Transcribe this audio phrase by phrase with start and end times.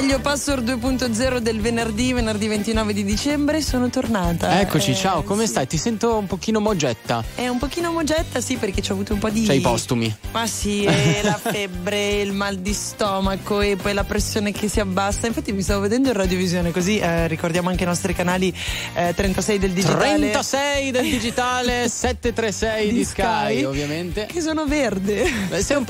[0.00, 4.60] meglio password 2.0 del venerdì, venerdì 29 di dicembre, sono tornata.
[4.60, 5.48] Eccoci, eh, ciao, come sì.
[5.48, 5.66] stai?
[5.66, 7.24] Ti sento un pochino mogetta.
[7.34, 9.44] È un pochino mogetta, sì, perché ci ho avuto un po' di.
[9.44, 10.14] C'hai i postumi.
[10.30, 15.26] Ma sì, la febbre, il mal di stomaco e poi la pressione che si abbassa.
[15.26, 18.54] Infatti mi stavo vedendo in radiovisione, così eh, ricordiamo anche i nostri canali
[18.94, 19.98] eh, 36 del digitale.
[19.98, 24.26] 36 del digitale, 736 di, di Sky, Sky, ovviamente.
[24.26, 25.28] Che sono verde.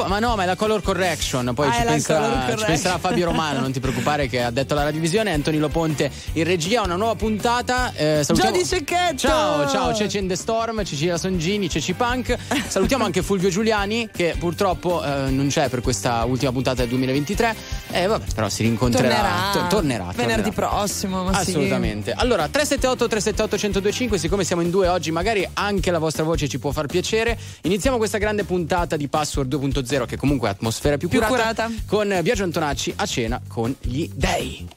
[0.07, 3.61] ma no, ma è la color correction, poi ah, ci, penserà, ci penserà Fabio Romano,
[3.61, 7.93] non ti preoccupare che ha detto la radiovisione, Antonio Loponte in regia, una nuova puntata.
[7.95, 8.53] Eh, salutiamo...
[8.53, 9.17] Già di Cecchetto!
[9.17, 12.37] Ciao, ciao, Cece in the Storm, Cecilia Songini, Ceci Punk.
[12.69, 17.55] Salutiamo anche Fulvio Giuliani che purtroppo eh, non c'è per questa ultima puntata del 2023.
[17.91, 19.15] Eh, vabbè, però si rincontrerà.
[19.15, 19.51] Tornerà.
[19.53, 20.69] To- tornerà Venerdì tornerà.
[20.69, 21.29] prossimo.
[21.29, 22.13] Assolutamente.
[22.13, 22.17] Sì.
[22.21, 26.59] Allora, 378 378 1025, siccome siamo in due oggi, magari anche la vostra voce ci
[26.59, 27.39] può far piacere.
[27.63, 31.83] Iniziamo questa grande puntata di Password 2.0, che comunque è atmosfera più, più curata, curata,
[31.87, 34.69] con Biagio Antonacci a cena con gli dei.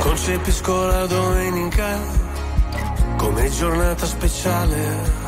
[0.00, 1.98] concepisco la domenica
[3.16, 5.27] come giornata speciale.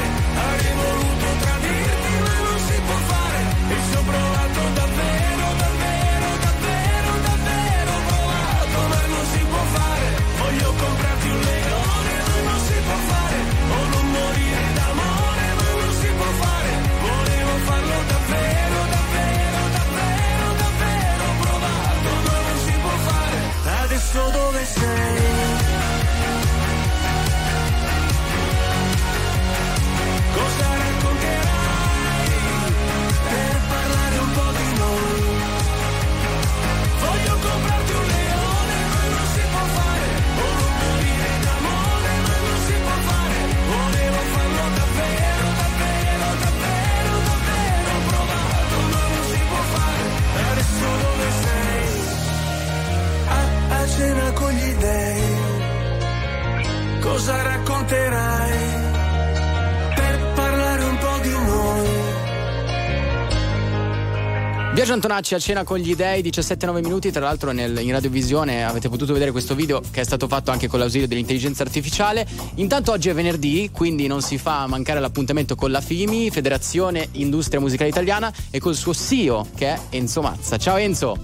[65.03, 69.13] Antonacci a cena con gli dei, 17-9 minuti, tra l'altro nel, in radiovisione avete potuto
[69.13, 72.27] vedere questo video che è stato fatto anche con l'ausilio dell'intelligenza artificiale.
[72.55, 77.59] Intanto oggi è venerdì, quindi non si fa mancare l'appuntamento con la FIMI, Federazione Industria
[77.59, 80.57] Musicale Italiana, e col suo CEO che è Enzo Mazza.
[80.57, 81.17] Ciao Enzo!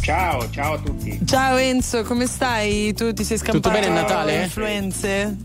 [0.00, 1.20] Ciao, ciao a tutti.
[1.26, 2.94] Ciao Enzo, come stai?
[2.94, 4.44] Tu ti sei scampato Tutto bene a Natale?
[4.44, 5.36] influenze?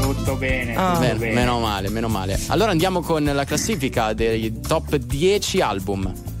[0.00, 0.94] Tutto bene, oh.
[0.94, 1.34] tutto bene.
[1.34, 2.40] Meno male, meno male.
[2.46, 6.35] Allora andiamo con la classifica dei top 10 album.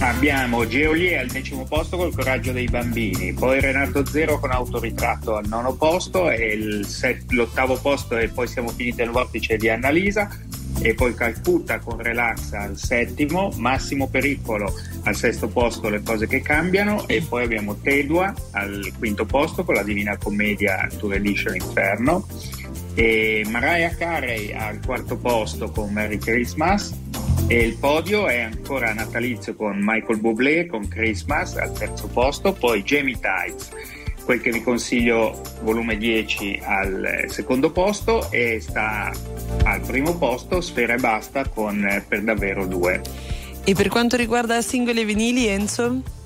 [0.00, 5.46] Abbiamo Geolier al decimo posto col Coraggio dei Bambini, poi Renato Zero con Autoritratto al
[5.46, 10.28] nono posto e set, l'ottavo posto e poi siamo finiti al vortice di Annalisa,
[10.80, 14.74] e poi Calcutta con Relax al settimo, Massimo Pericolo
[15.04, 19.74] al sesto posto Le cose che cambiano e poi abbiamo Tedua al quinto posto con
[19.74, 22.26] la Divina Commedia Tour Edition Inferno
[22.94, 26.92] e Mariah Carey al quarto posto con Merry Christmas
[27.52, 32.82] E il podio è ancora natalizio con Michael Bublé con Christmas al terzo posto, poi
[32.82, 33.68] Jamie Tights,
[34.24, 39.12] quel che vi consiglio volume 10 al secondo posto e sta
[39.64, 43.02] al primo posto Sfera e Basta con Per davvero due.
[43.64, 46.21] E per quanto riguarda singoli e vinili, Enzo?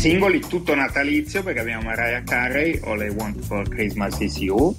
[0.00, 4.74] Singoli tutto natalizio perché abbiamo Mariah Carey, All I Want for Christmas is You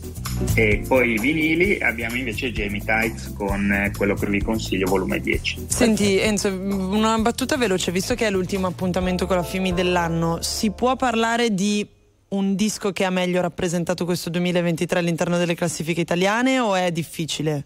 [0.55, 5.19] e poi i vinili abbiamo invece Jamie Tights con eh, quello che vi consiglio volume
[5.19, 10.41] 10 Senti Enzo una battuta veloce visto che è l'ultimo appuntamento con la FIMI dell'anno
[10.41, 11.87] si può parlare di
[12.29, 17.65] un disco che ha meglio rappresentato questo 2023 all'interno delle classifiche italiane o è difficile?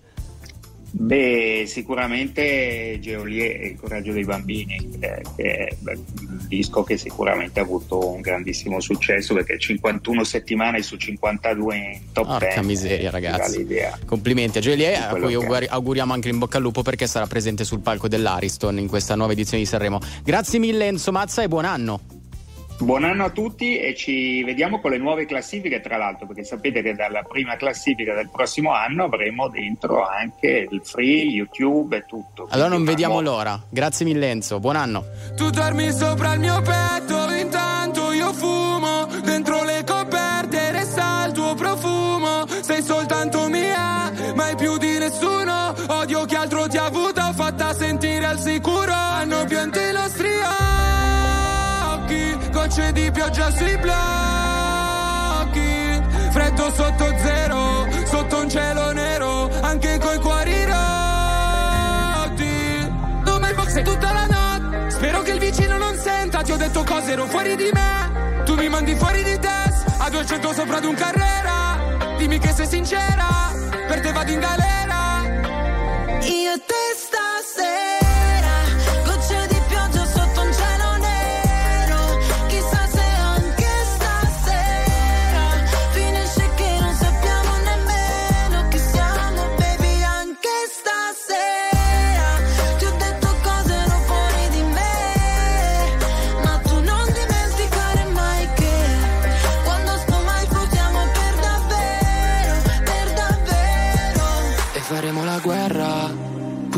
[0.97, 7.59] Beh, sicuramente Geolier e il coraggio dei bambini, eh, che è un disco che sicuramente
[7.59, 12.65] ha avuto un grandissimo successo perché 51 settimane su 52 in top Porca 10.
[12.65, 13.67] miseria, ragazzi.
[14.05, 17.65] Complimenti a Geolier, a cui auguri- auguriamo anche in bocca al lupo perché sarà presente
[17.65, 19.99] sul palco dell'Ariston in questa nuova edizione di Sanremo.
[20.23, 22.14] Grazie mille Enzo Mazza e buon anno.
[22.77, 26.81] Buon anno a tutti e ci vediamo con le nuove classifiche, tra l'altro, perché sapete
[26.81, 32.47] che dalla prima classifica del prossimo anno avremo dentro anche il free, YouTube e tutto.
[32.49, 33.59] Allora non vediamo l'ora.
[33.69, 35.05] Grazie mille Enzo, buon anno.
[35.35, 38.04] Tu dormi sopra il mio petto, intanto
[66.67, 68.43] detto cose, ero fuori di me.
[68.43, 69.85] Tu mi mandi fuori di test.
[69.99, 72.15] A 200 sopra ad un carrera.
[72.17, 73.53] Dimmi che sei sincera.
[73.87, 75.21] Per te vado in galera.
[76.21, 76.84] Io te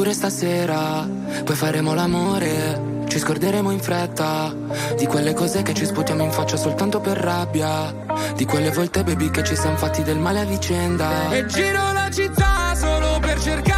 [0.07, 1.07] pure stasera.
[1.43, 4.53] Poi faremo l'amore, ci scorderemo in fretta.
[4.95, 7.93] Di quelle cose che ci sputiamo in faccia soltanto per rabbia.
[8.35, 11.29] Di quelle volte, baby, che ci siamo fatti del male a vicenda.
[11.31, 13.76] E giro la città solo per cercarti.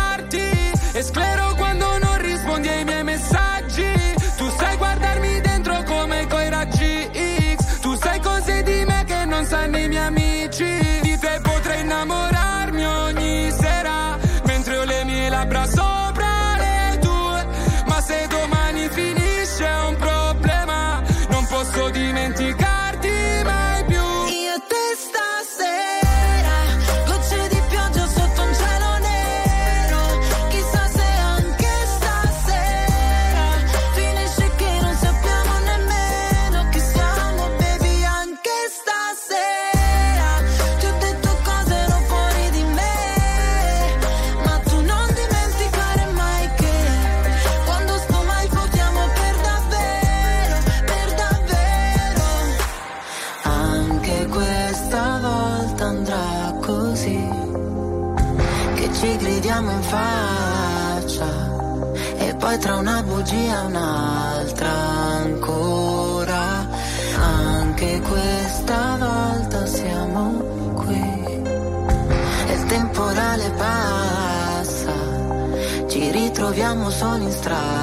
[76.89, 77.78] Ritroviamo soli in strada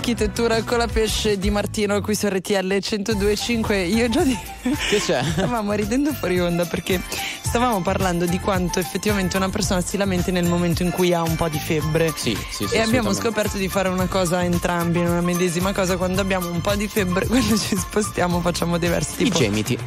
[0.00, 3.76] architettura con la pesce di Martino qui su RTL 1025.
[3.82, 4.36] Io già di.
[4.62, 5.22] Che c'è?
[5.22, 7.02] Stavamo ridendo fuori onda perché
[7.42, 11.36] stavamo parlando di quanto effettivamente una persona si lamenti nel momento in cui ha un
[11.36, 12.14] po' di febbre.
[12.16, 12.74] Sì, sì, sì.
[12.74, 15.98] E abbiamo scoperto di fare una cosa entrambi, una medesima cosa.
[15.98, 19.78] Quando abbiamo un po' di febbre, quando ci spostiamo, facciamo dei versi I gemiti.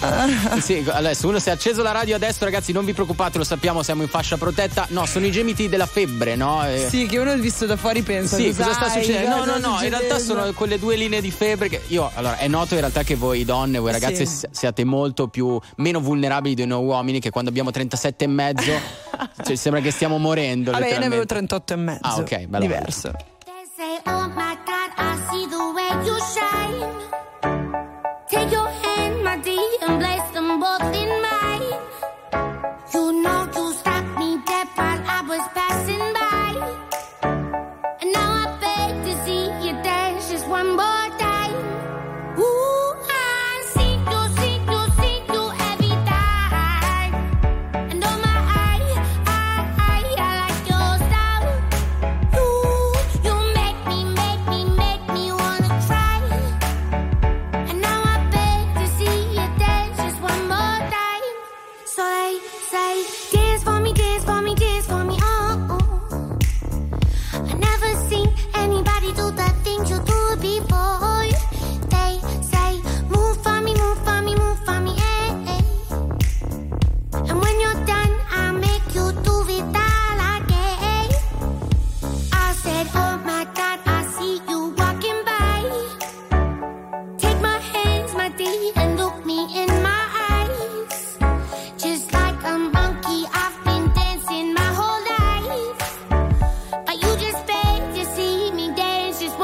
[0.60, 3.82] Sì, adesso uno si è acceso la radio adesso, ragazzi, non vi preoccupate, lo sappiamo,
[3.82, 4.86] siamo in fascia protetta.
[4.90, 6.64] No, sono i gemiti della febbre, no?
[6.66, 8.36] Eh, Sì, che uno visto da fuori pensa.
[8.36, 9.36] Sì, cosa sta "Sai, succedendo?
[9.36, 11.82] No, cosa no, no, sta in realtà succedendo?" sono quelle due linee di febbre che
[11.88, 14.36] io, allora, è noto in realtà che voi donne, voi ragazze Sì.
[14.38, 18.72] si- siate molto più meno vulnerabili di noi uomini che quando abbiamo 37 e mezzo
[19.44, 21.56] cioè, sembra che stiamo morendo Vabbè, io ne avevo letteralmente.
[21.64, 22.00] 38 e mezzo.
[22.02, 22.64] Ah, ok, bello.
[22.64, 23.10] Diverso.
[23.44, 26.67] They say, oh my God, I see the way you shine.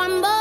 [0.09, 0.34] one, but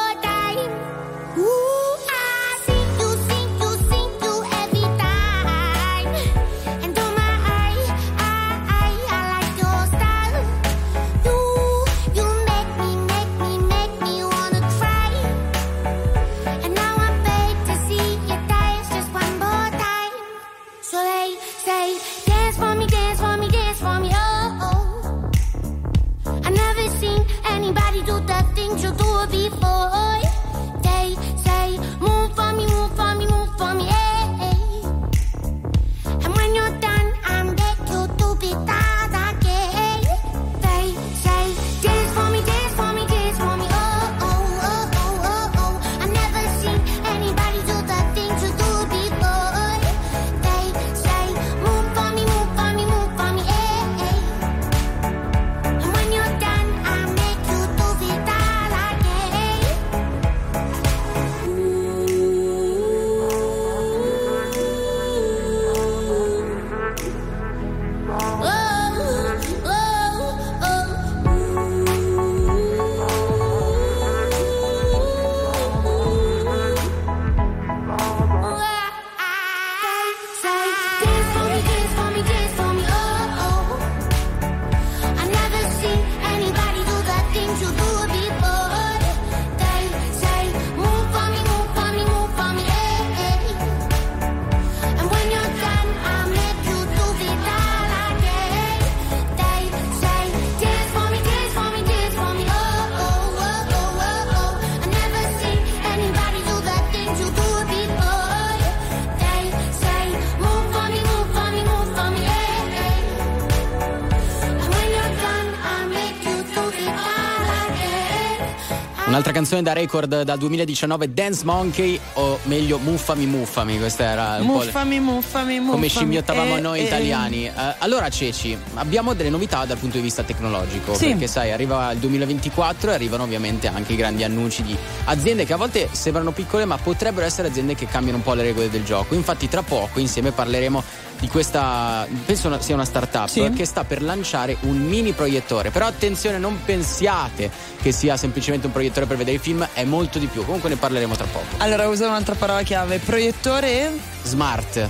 [119.44, 124.60] canzone da record dal 2019, Dance Monkey, o meglio Muffami Muffami, questa era un po'
[124.60, 125.70] le- Muffami, muffami, muffami.
[125.72, 127.46] come scimmiottavamo Eh, noi eh, italiani.
[127.48, 130.94] Eh, allora, Ceci, abbiamo delle novità dal punto di vista tecnologico.
[130.96, 131.08] Sì.
[131.10, 135.52] Perché, sai, arriva il 2024 e arrivano ovviamente anche i grandi annunci di aziende che
[135.52, 138.86] a volte sembrano piccole, ma potrebbero essere aziende che cambiano un po' le regole del
[138.86, 139.14] gioco.
[139.14, 140.82] Infatti, tra poco insieme parleremo
[141.24, 143.50] di questa, penso sia una startup Sì.
[143.56, 145.70] che sta per lanciare un mini proiettore.
[145.70, 147.50] Però attenzione, non pensiate
[147.82, 150.44] che sia semplicemente un proiettore per vedere i film, è molto di più.
[150.44, 151.46] Comunque ne parleremo tra poco.
[151.60, 153.98] Allora uso un'altra parola chiave, proiettore.
[154.24, 154.90] Smart.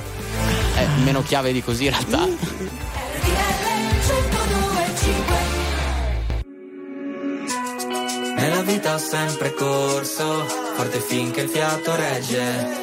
[0.73, 2.27] È meno chiave di così in realtà.
[8.35, 12.82] Nella vita ho sempre corso, forte finché il fiato regge.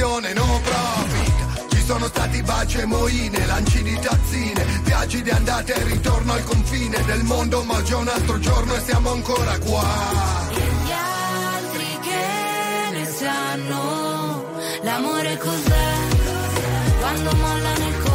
[0.00, 1.74] Un'associazione no profit.
[1.74, 6.44] Ci sono stati baci e moine Lanci di tazzine Viaggi di andata e ritorno al
[6.44, 10.48] confine del mondo Ma è un altro giorno e siamo ancora qua.
[14.82, 15.88] L'amore cos'è?
[17.00, 18.09] Quando mollano il colpo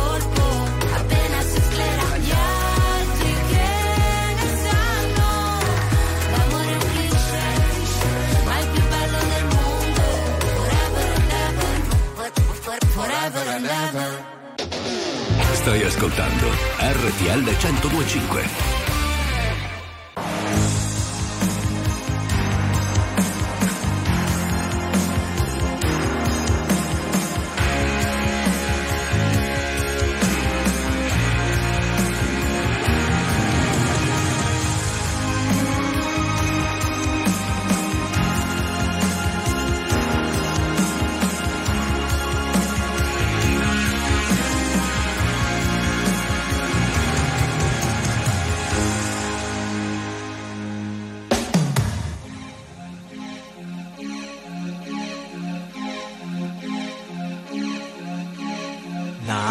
[13.06, 14.26] forever and ever.
[15.54, 16.48] Stai ascoltando
[16.80, 18.95] RTL 1025.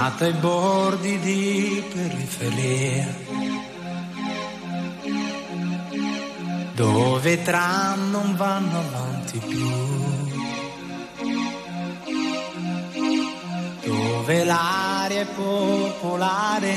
[0.04, 3.06] Nata ai bordi di periferia,
[6.74, 9.70] dove tram non vanno avanti più,
[13.82, 16.74] dove l'aria è popolare,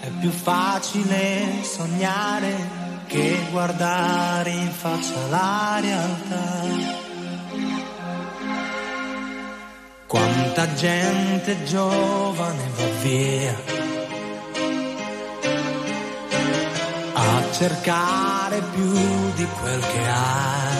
[0.00, 6.97] è più facile sognare che guardare in faccia la realtà.
[10.58, 13.56] Quanta gente giovane va via
[17.14, 18.92] a cercare più
[19.36, 20.70] di quel che ha.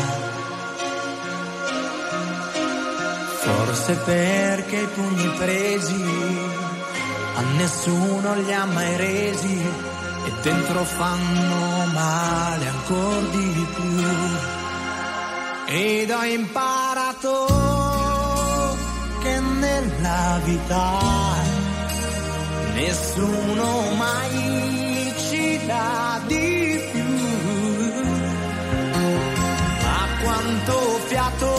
[3.39, 6.05] Forse perché i pugni presi
[7.37, 9.61] a nessuno li ha mai resi
[10.27, 14.03] e dentro fanno male ancora di più.
[15.67, 17.78] Ed ho imparato
[19.61, 21.57] nella vita
[22.75, 27.13] nessuno mai ci dà di più.
[29.85, 31.53] Ma quanto fiato,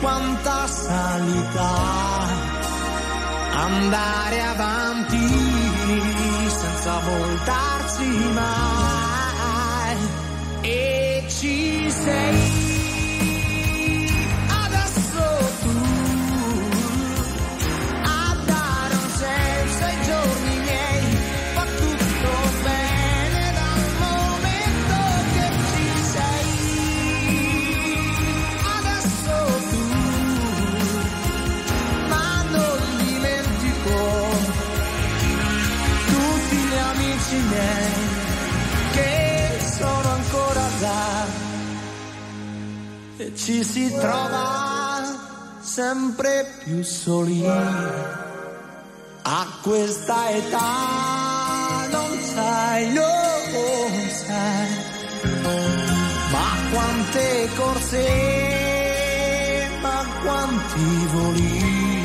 [0.00, 1.72] quanta salita,
[3.68, 5.26] andare avanti
[6.60, 9.98] senza voltarsi mai.
[10.62, 12.55] E ci sei.
[43.34, 45.14] Ci si trova
[45.60, 47.44] sempre più soli.
[49.28, 54.68] A questa età non sai, non sai,
[56.30, 58.08] ma quante corse,
[59.80, 62.04] ma quanti voli,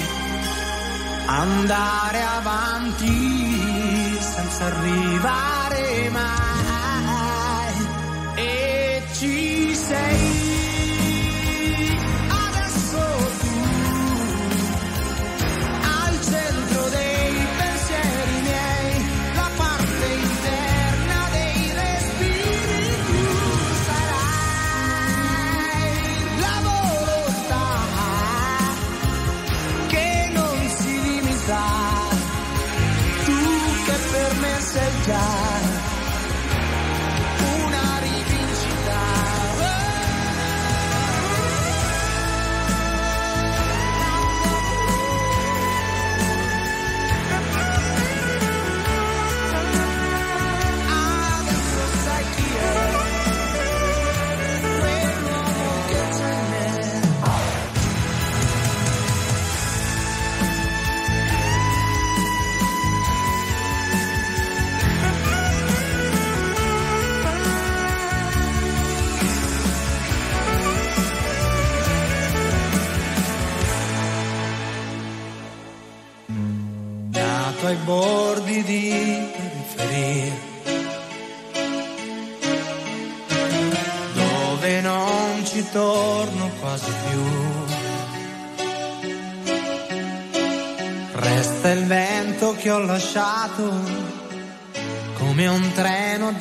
[1.27, 7.75] andare avanti senza arrivare mai.
[8.35, 10.30] E ci sei.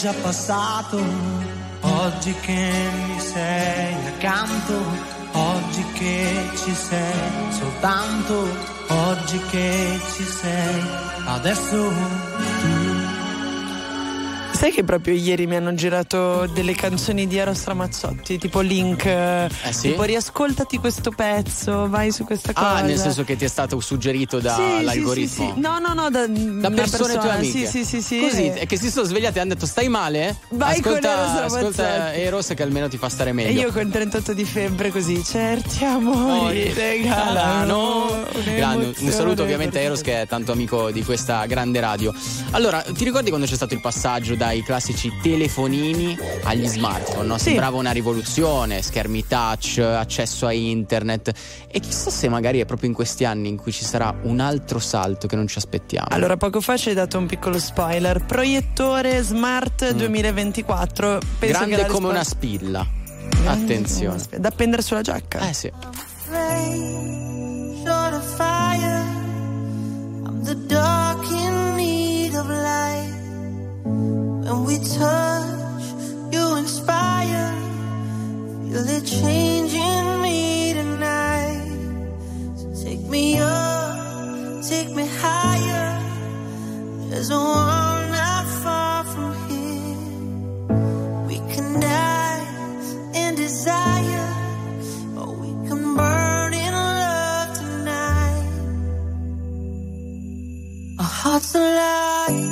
[0.00, 0.98] Già passato,
[1.80, 2.72] oggi che
[3.06, 4.74] mi sei accanto,
[5.32, 8.48] oggi che ci sei soltanto,
[8.88, 10.82] oggi che ci sei,
[11.26, 11.92] adesso.
[12.62, 12.99] tu
[14.60, 19.06] Sai che proprio ieri mi hanno girato delle canzoni di Eros Ramazzotti, tipo link.
[19.06, 19.88] Eh sì?
[19.88, 22.68] Tipo riascoltati questo pezzo, vai su questa cosa.
[22.68, 25.46] Ah, nel senso che ti è stato suggerito dall'algoritmo.
[25.46, 25.60] sì, sì.
[25.60, 27.66] No, no, no, da, Da persone tue persona, amiche.
[27.66, 28.20] Sì, sì, sì, sì.
[28.20, 30.36] Così, E- è che si sono svegliati e hanno detto stai male?
[30.50, 33.60] Vai con ascolta, Eros ascolta Ramazzotti." Eros che almeno ti fa stare E meglio.
[33.62, 38.26] io con 38 di febbre così, certi amori regalano.
[38.44, 42.12] Grande, un saluto ovviamente a Eros che è tanto amico di questa grande radio.
[42.50, 47.26] Allora, ti ricordi quando c'è stato il passaggio dai classici telefonini agli smartphone?
[47.26, 47.38] No?
[47.38, 47.44] Sì.
[47.50, 51.32] Sembrava una rivoluzione, schermi touch, accesso a internet.
[51.68, 54.80] E chissà se magari è proprio in questi anni in cui ci sarà un altro
[54.80, 56.08] salto che non ci aspettiamo.
[56.10, 58.24] Allora, poco fa ci hai dato un piccolo spoiler.
[58.24, 61.18] Proiettore Smart 2024.
[61.38, 61.68] Penso Mm.
[61.68, 62.86] Grande la come una risposta- spilla.
[63.42, 64.08] Grande Attenzione.
[64.14, 64.40] una spilla.
[64.40, 65.48] Da appendere sulla giacca.
[65.48, 65.70] Eh sì.
[67.84, 69.04] short of fire.
[70.26, 70.99] I'm the dark
[74.70, 75.84] we touch,
[76.30, 77.50] you inspire.
[78.62, 81.66] Feel it changing me tonight.
[82.54, 85.90] So take me up, take me higher.
[87.08, 89.98] There's a world not far from here.
[91.26, 92.46] We can die
[93.22, 94.30] in desire.
[95.18, 98.50] Or we can burn in love tonight.
[101.00, 102.50] Our hearts alive,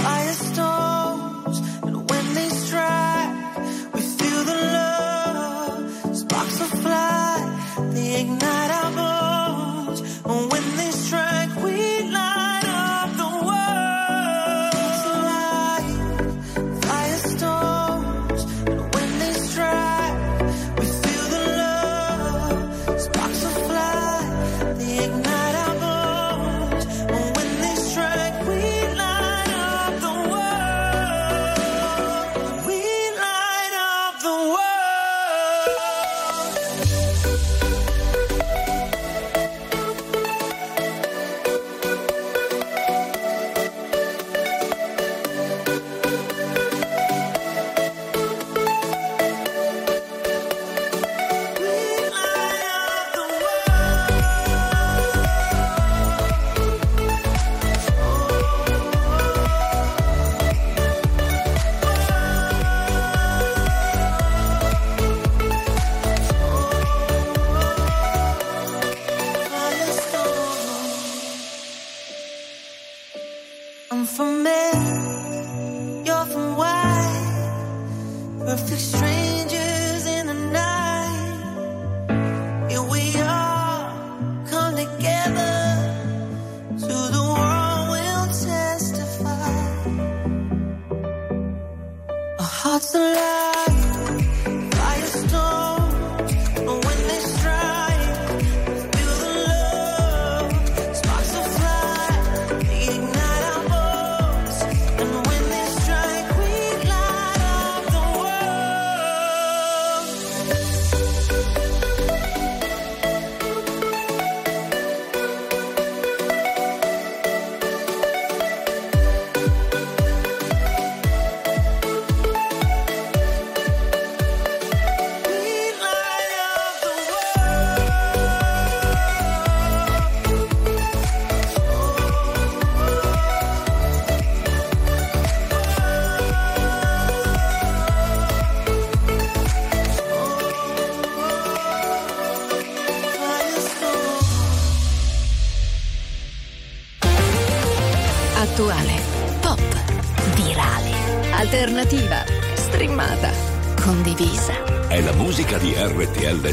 [0.00, 0.85] firestorms,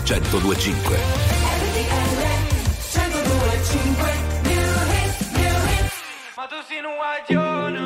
[0.04, 0.98] 1025.
[6.36, 7.86] Ma tu sei un guaglione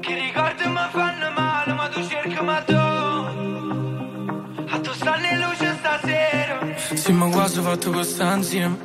[0.00, 3.32] Che ricordi mi fanno male Ma tu cerchi ma tu A
[4.80, 6.58] tu stanno in luce stasera
[6.94, 8.76] Sì, ma quasi fatto questa insieme.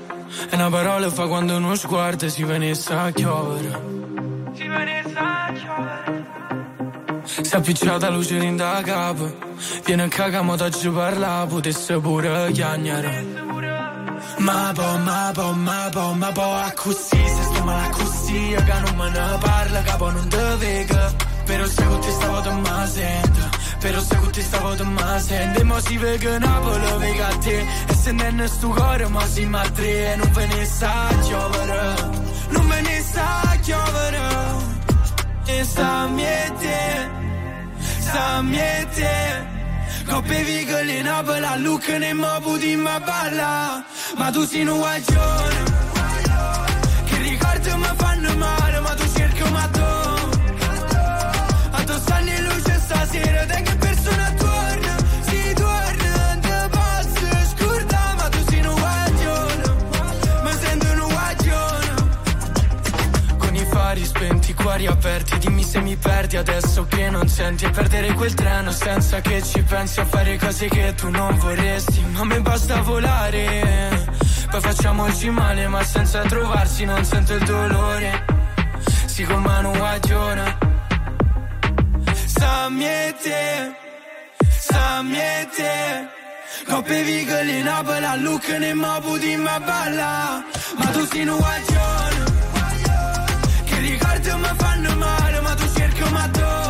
[0.49, 3.81] E una parola fa quando uno sguardo si venisse a chiovere.
[4.53, 6.25] Si venisse a giovere
[7.25, 9.49] Si è appicciata luce in da capo.
[9.83, 13.25] Viene cagamo da ci parla, potesse pure chiagnare.
[14.37, 18.55] Ma po, ma po, ma po, ma po, a così, se sto male a così,
[18.55, 21.13] che non me ne parla, capo non te vega.
[21.45, 25.19] Però se con te stavo te ma sento, però se con te stavo te ma
[25.19, 25.59] sento.
[25.59, 29.25] E mo si vega Napoli, vega a te, e se non è sto cuore, ma
[29.25, 31.95] si ma tre, e non ve ne sa giovere,
[32.49, 34.19] non ve ne sa giovere.
[35.45, 36.51] E sta miei
[38.41, 39.60] me e te
[40.05, 43.83] Coppe vigole in abola, look ne mo budi ma balla.
[44.17, 45.63] Ma tu sei un guaglione.
[47.05, 49.85] Che ricordi mi fanno male Ma tu cerchi un matto.
[51.71, 53.75] A tu stanno in luce stasera Te che
[64.71, 67.65] cuori aperti Dimmi se mi perdi adesso che non senti.
[67.65, 72.01] E perdere quel treno senza che ci pensi A fare cose che tu non vorresti.
[72.13, 74.07] Ma me basta volare
[74.49, 78.25] Poi facciamoci male ma senza trovarsi Non sento il dolore.
[79.07, 80.57] Si con mano guaglione
[82.25, 83.71] Sammi e te
[84.47, 86.19] Sammi e te
[86.65, 90.43] Coppe vigole in abola, look ne mo budi ma balla.
[90.77, 92.10] Ma tu sei un guaglione
[94.21, 96.60] ricordi mi fanno male ma tu cerchi un matto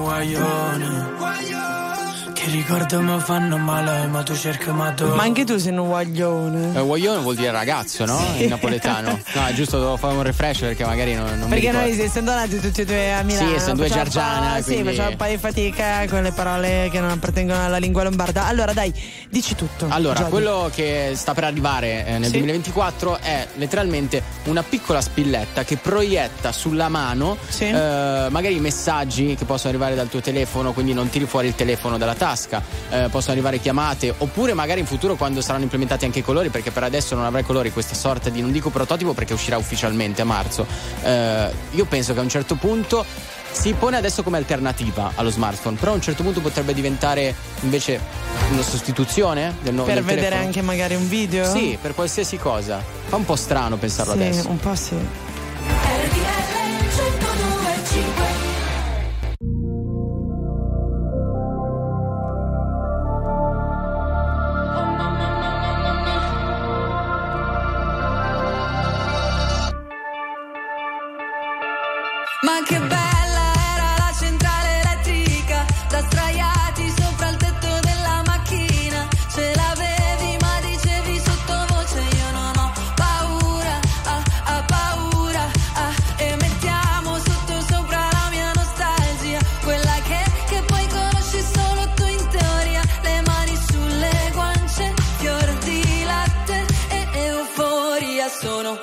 [0.00, 1.19] Ma tu sei un
[2.50, 5.06] che ricordo mi fanno male, ma tu cerchi ma tu.
[5.14, 6.72] Ma anche tu sei un guaglione.
[6.78, 8.18] Eh, guaglione vuol dire ragazzo, no?
[8.38, 9.18] In napoletano.
[9.32, 12.58] No, è giusto, devo fare un refresh perché magari non, non Perché noi essendo nati
[12.58, 15.16] tutti e due a Milano Sì, essendo due un po'- Giargiana, Sì, quindi- facciamo un
[15.16, 18.92] po' di fatica con le parole che non appartengono alla lingua lombarda Allora dai,
[19.28, 20.30] dici tutto Allora, Giodi.
[20.30, 22.30] quello che sta per arrivare eh, nel Sì.
[22.38, 29.44] 2024 è letteralmente una piccola spilletta che proietta sulla mano eh, magari i messaggi che
[29.44, 32.39] possono arrivare dal tuo telefono, quindi non tiri fuori il telefono dalla tasca,
[32.90, 36.70] eh, possono arrivare chiamate, oppure magari in futuro quando saranno implementati anche i colori, perché
[36.70, 40.24] per adesso non avrai colori, questa sorta di, non dico prototipo perché uscirà ufficialmente a
[40.24, 40.66] marzo.
[41.02, 43.04] Eh, io penso che a un certo punto
[43.52, 48.00] si pone adesso come alternativa allo smartphone, però a un certo punto potrebbe diventare invece
[48.52, 50.46] una sostituzione del nuovo Per vedere telefono.
[50.46, 51.44] anche magari un video?
[51.50, 52.80] Sì, per qualsiasi cosa.
[53.08, 54.48] Fa un po' strano pensarlo Sì, adesso.
[54.48, 54.94] un po' sì
[98.40, 98.78] sono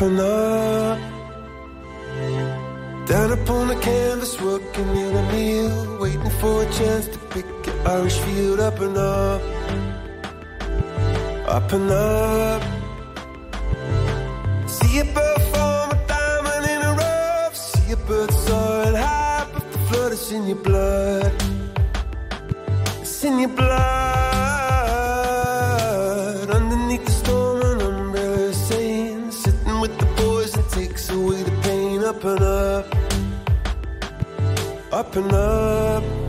[0.00, 0.98] up and up.
[3.06, 5.98] Down upon the canvas, working in a meal.
[6.00, 8.60] Waiting for a chance to pick an Irish field.
[8.60, 9.42] Up and up,
[11.46, 12.62] up and up.
[14.66, 17.56] See a bird form a diamond in a rough.
[17.56, 21.32] See a bird soaring high, but the flood is in your blood.
[23.00, 23.89] It's in your blood.
[35.10, 36.19] Up and up.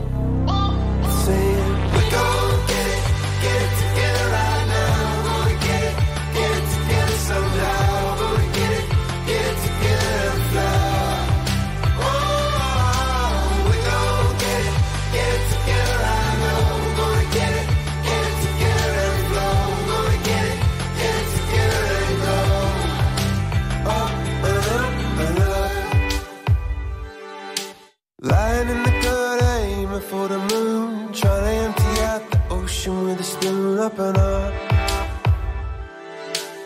[34.01, 34.15] Spoon.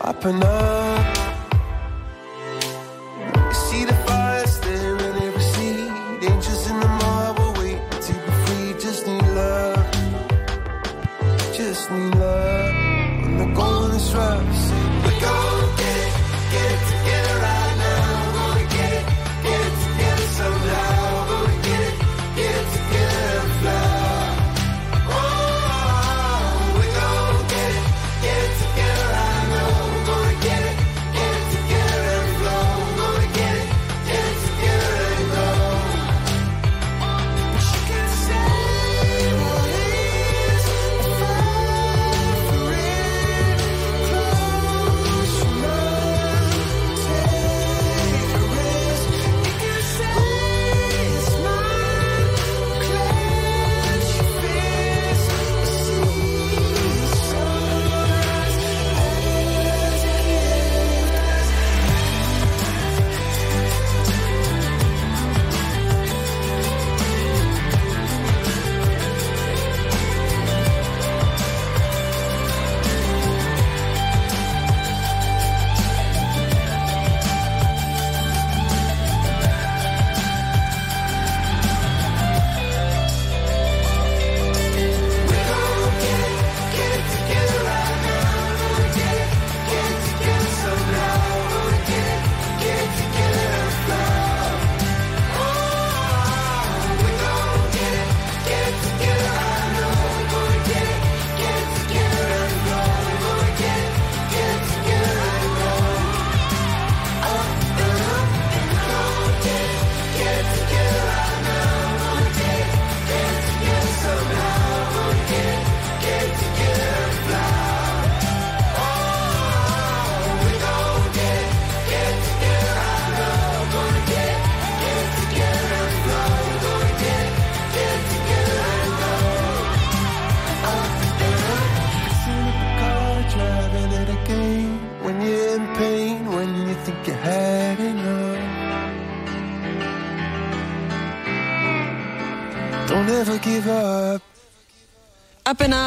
[0.01, 0.84] Up and up,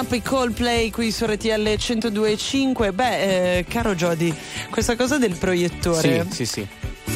[0.08, 2.94] Up i Coldplay qui su RTL 102.5.
[2.94, 4.34] Beh, eh, caro Jody,
[4.70, 6.68] questa cosa del proiettore Sì, sì, sì.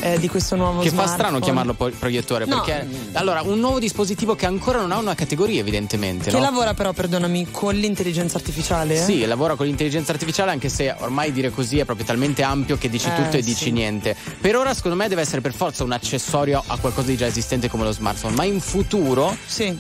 [0.02, 1.16] Eh, di questo nuovo Che fa smartphone.
[1.18, 2.56] strano chiamarlo poi proiettore, No.
[2.60, 6.30] perché allora un nuovo dispositivo che ancora non ha una categoria, evidentemente.
[6.30, 6.42] Che no?
[6.42, 8.94] lavora però, perdonami, con l'intelligenza artificiale?
[8.96, 9.02] eh?
[9.04, 12.88] Sì, lavora con l'intelligenza artificiale, anche se ormai dire così è proprio talmente ampio che
[12.90, 13.70] dici Eh, tutto e dici sì.
[13.70, 14.16] niente.
[14.40, 17.68] Per ora, secondo me, deve essere per forza un accessorio a qualcosa di già esistente
[17.70, 19.36] come lo smartphone, ma in futuro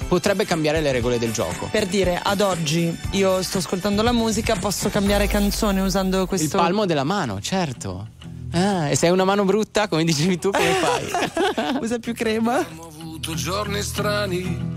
[0.08, 1.68] potrebbe cambiare le regole del gioco.
[1.70, 6.56] Per dire, ad oggi io sto ascoltando la musica, posso cambiare canzone usando Il questo.
[6.58, 8.08] palmo della mano, certo.
[8.52, 11.80] Ah, e se hai una mano brutta, come dicevi tu, come fai?
[11.80, 12.58] Usa più crema.
[12.58, 14.70] avuto giorni strani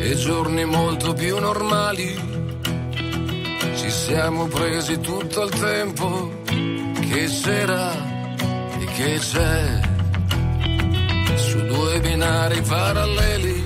[0.00, 2.30] e giorni molto più normali.
[3.76, 7.92] Ci siamo presi tutto il tempo che c'era
[8.78, 9.80] e che c'è
[11.36, 13.62] su due binari paralleli,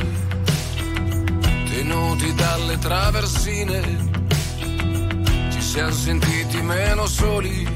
[1.70, 4.10] tenuti dalle traversine,
[5.50, 7.75] ci siamo sentiti meno soli,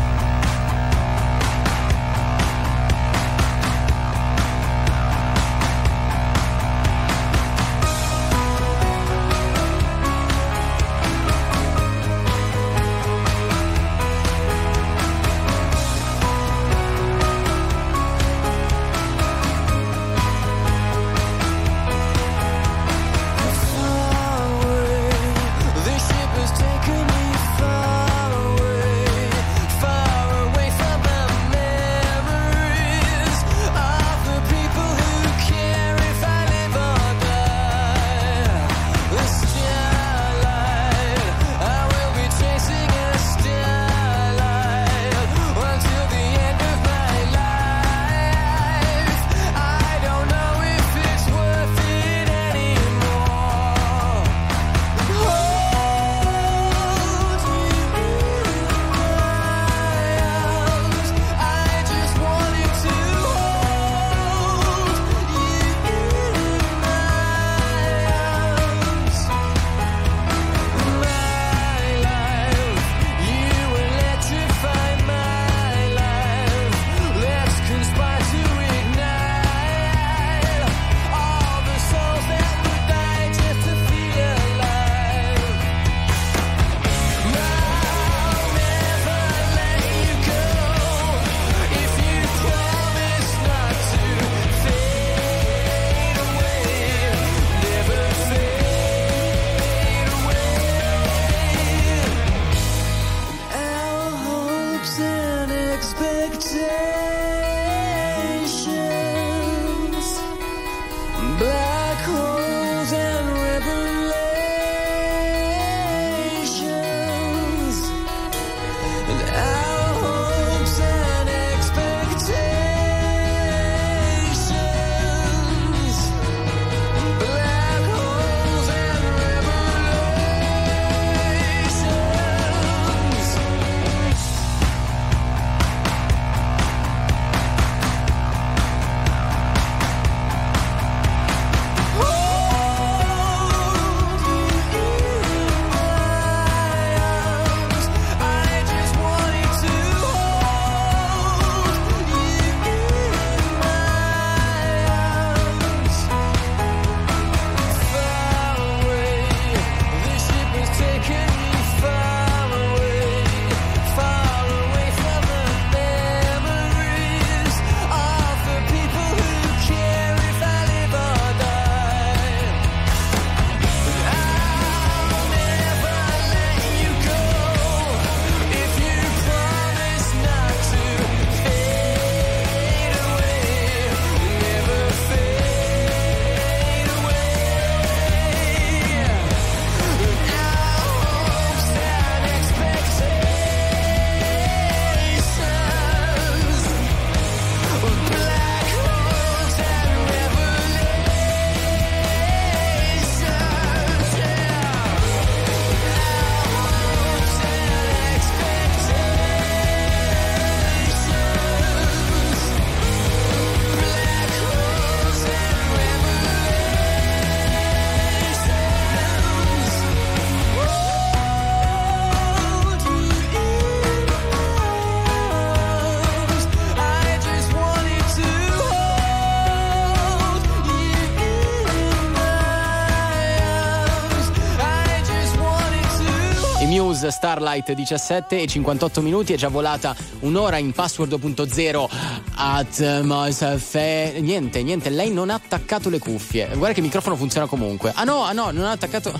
[237.01, 241.89] Muse Starlight 17 e 58 minuti, è già volata un'ora in password 2.0
[242.35, 244.19] atmosfera.
[244.19, 246.45] Niente, niente, lei non ha attaccato le cuffie.
[246.49, 247.91] Guarda che il microfono funziona comunque.
[247.95, 249.11] Ah no, ah no, non ha attaccato.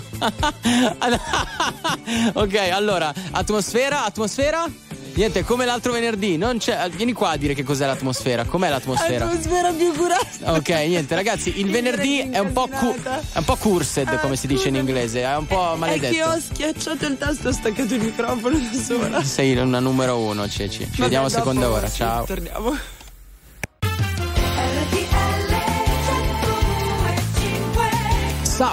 [2.34, 4.91] ok, allora, atmosfera, atmosfera.
[5.14, 6.88] Niente, come l'altro venerdì, non c'è.
[6.88, 8.44] Vieni qua a dire che cos'è l'atmosfera.
[8.44, 9.26] Com'è l'atmosfera?
[9.26, 10.54] Atmosfera più curata.
[10.54, 14.46] Ok, niente, ragazzi, il venerdì è un po' cu- è un po' cursed, come si
[14.46, 16.24] dice in inglese, è un po' che maledetto.
[16.28, 19.22] ho schiacciato il tasto e ho staccato il microfono da sola.
[19.22, 20.78] Sei una numero uno, Ceci.
[20.78, 21.86] Ci Vabbè, vediamo a seconda ora.
[21.88, 22.24] sì, Ciao.
[22.24, 22.76] Torniamo.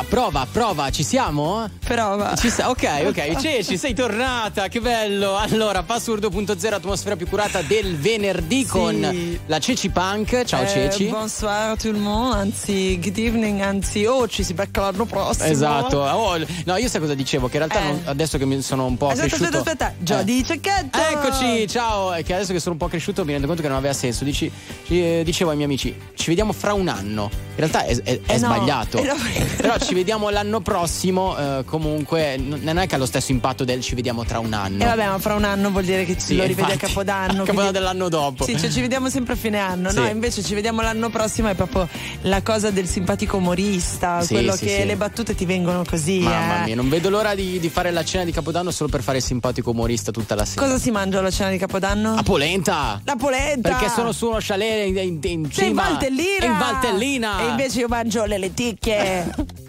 [0.10, 1.70] Prova, prova, ci siamo?
[1.86, 2.36] Prova.
[2.36, 3.36] Ci sa- ok, ok.
[3.40, 5.38] Ceci, sei tornata, che bello.
[5.38, 10.44] Allora, Password 2.0, atmosfera più curata del venerdì con la Ceci Punk.
[10.46, 11.06] Ciao Eh, Ceci.
[11.06, 15.46] Bonsoir tout le monde, anzi, good evening, anzi, oh, ci si becca l'anno prossimo.
[15.48, 17.48] Esatto, Oh, no, io sai cosa dicevo?
[17.48, 17.92] Che in realtà Eh.
[17.92, 19.58] non- adesso che mi sono un po' Aspetta, cresciuto.
[19.60, 20.04] aspetta, aspetta.
[20.04, 20.98] Giodi Cecchetto.
[20.98, 22.12] Eccoci, ciao.
[22.24, 24.24] Che adesso che sono un po' cresciuto mi rendo conto che non aveva senso.
[24.24, 24.52] Dici,
[24.86, 27.30] ci- eh, dicevo ai miei amici, ci vediamo fra un anno.
[27.32, 28.98] In realtà è, è- è Eh no, sbagliato.
[28.98, 29.16] eh no.
[29.58, 29.98] Però ci vediamo
[30.30, 31.38] l'anno prossimo.
[31.38, 34.84] eh, comunque, non è che ha lo stesso impatto del ci vediamo tra un anno.
[34.84, 36.86] E vabbè, ma fra un anno vuol dire che ci Sì, lo rivedi infatti.
[36.86, 37.42] a Capodanno.
[37.44, 38.44] A Capodanno dell'anno dopo.
[38.44, 40.06] Sì, cioè ci vediamo sempre a fine anno, no?
[40.06, 40.12] Sì.
[40.12, 41.88] Invece ci vediamo l'anno prossimo è proprio
[42.22, 46.20] la cosa del simpatico umorista, Sì, quello che le battute ti vengono così.
[46.20, 46.66] Mamma eh.
[46.66, 49.24] mia, non vedo l'ora di, di fare la cena di Capodanno solo per fare il
[49.24, 50.66] simpatico umorista tutta la sera.
[50.66, 52.16] Cosa si mangia alla cena di Capodanno?
[52.16, 53.02] La polenta!
[53.04, 53.70] La polenta!
[53.70, 55.84] Perché sono su uno chalet in, in, in Sei in cima.
[55.84, 56.46] Valtellina!
[56.46, 57.40] In Valtellina!
[57.42, 59.68] E invece io mangio le lenticchie.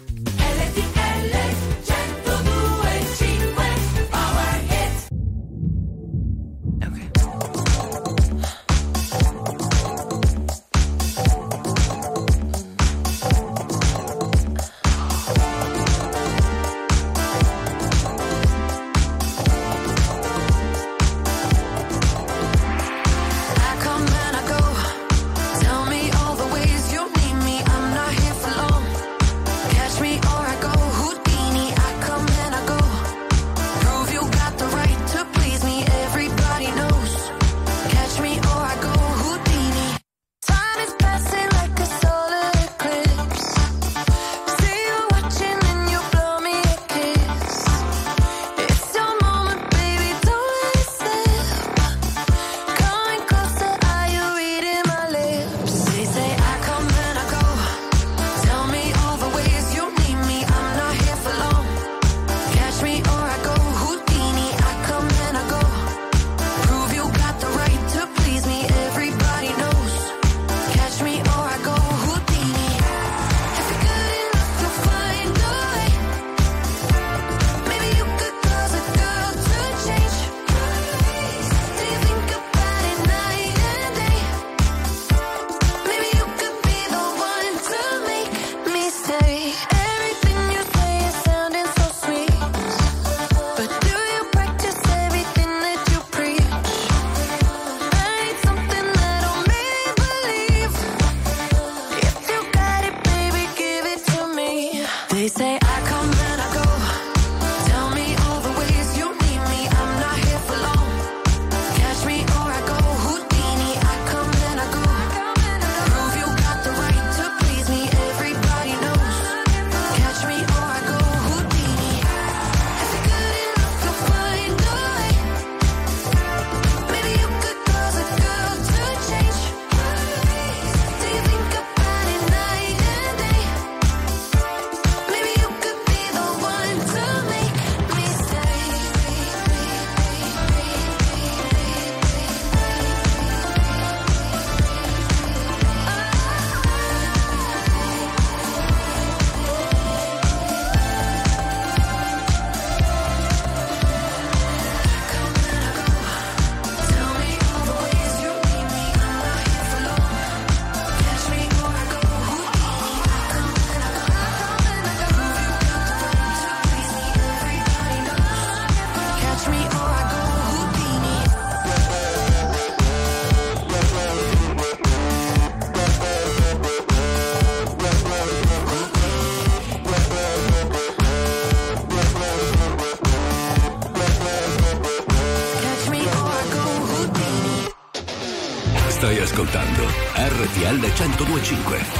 [191.51, 191.90] 1025.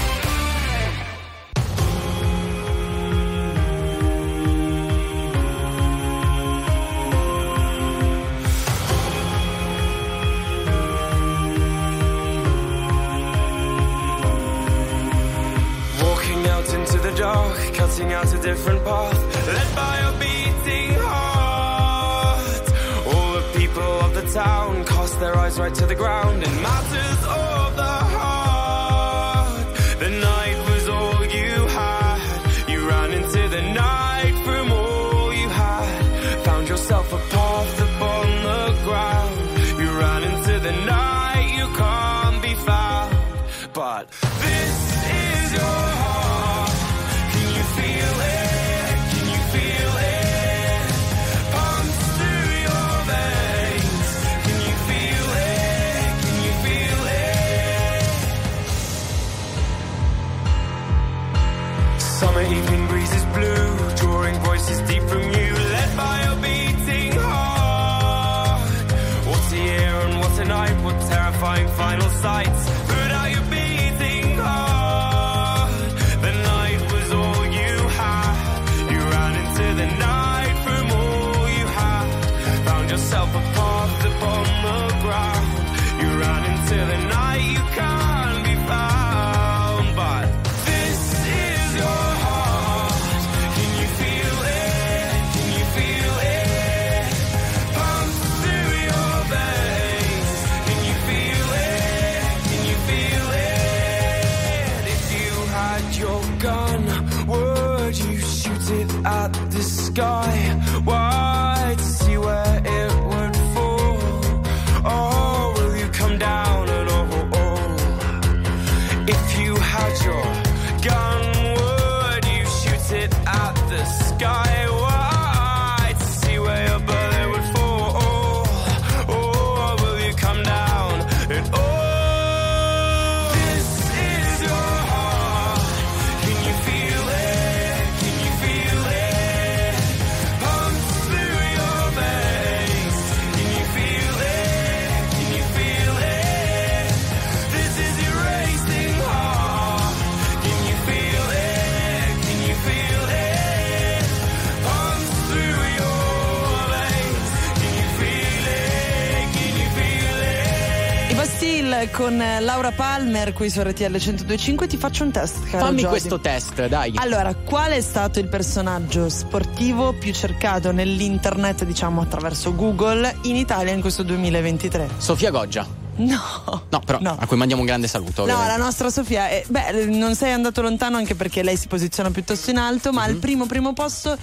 [161.89, 165.89] Con Laura Palmer qui su RTL 1025 ti faccio un test caro Fammi Jody.
[165.89, 166.93] questo test, dai.
[166.95, 173.73] Allora, qual è stato il personaggio sportivo più cercato nell'internet, diciamo attraverso Google, in Italia
[173.73, 174.89] in questo 2023?
[174.97, 175.79] Sofia Goggia.
[175.93, 176.63] No.
[176.69, 178.25] No, però a cui mandiamo un grande saluto.
[178.25, 178.57] No, ovviamente.
[178.57, 182.49] la nostra Sofia, è- beh, non sei andato lontano anche perché lei si posiziona piuttosto
[182.49, 184.17] in alto, ma al primo primo posto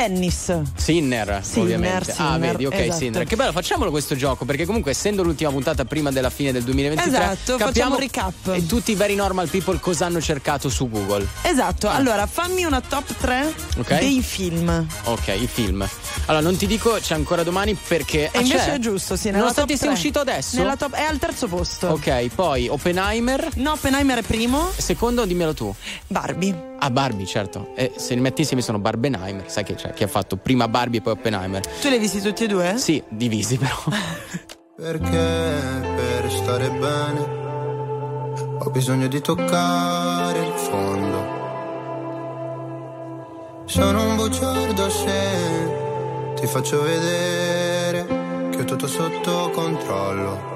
[0.00, 0.52] tennis.
[0.76, 2.10] Sinner, Sinner, ovviamente.
[2.10, 2.98] ah, Sinner, vedi, ok, esatto.
[2.98, 3.24] Sinner.
[3.24, 7.10] Che bello, facciamolo questo gioco, perché comunque essendo l'ultima puntata prima della fine del 2023,
[7.22, 8.48] Esatto, capiamo facciamo un recap.
[8.52, 11.26] E tutti i very normal people cosa hanno cercato su Google.
[11.40, 13.78] Esatto, allora fammi una top 3 Ah.
[13.78, 13.98] Ok.
[13.98, 14.86] dei film.
[15.04, 15.88] Ok, i film.
[16.26, 18.24] Allora, non ti dico c'è ancora domani perché.
[18.32, 18.72] E ah, invece c'è?
[18.74, 19.96] è giusto, sì, nella Nonostante top sia 3.
[19.98, 20.56] uscito adesso?
[20.58, 21.86] Nella top- è al terzo posto.
[21.88, 23.48] Ok, poi Oppenheimer.
[23.54, 24.70] No, Oppenheimer è primo.
[24.76, 25.74] Secondo, dimmelo tu.
[26.06, 26.74] Barbie.
[26.78, 27.72] Ah, Barbie, certo.
[27.74, 29.50] E se li metti insieme sono Barbenheimer.
[29.50, 31.60] Sai che c'è chi ha fatto prima Barbie e poi Oppenheimer?
[31.80, 32.76] Tu li hai visti tutti e due?
[32.76, 33.74] Sì, divisi però.
[34.76, 37.44] Perché per stare bene
[38.58, 41.34] ho bisogno di toccare il fondo.
[43.64, 48.06] Sono un bugiardo se ti faccio vedere
[48.50, 50.55] che ho tutto sotto controllo.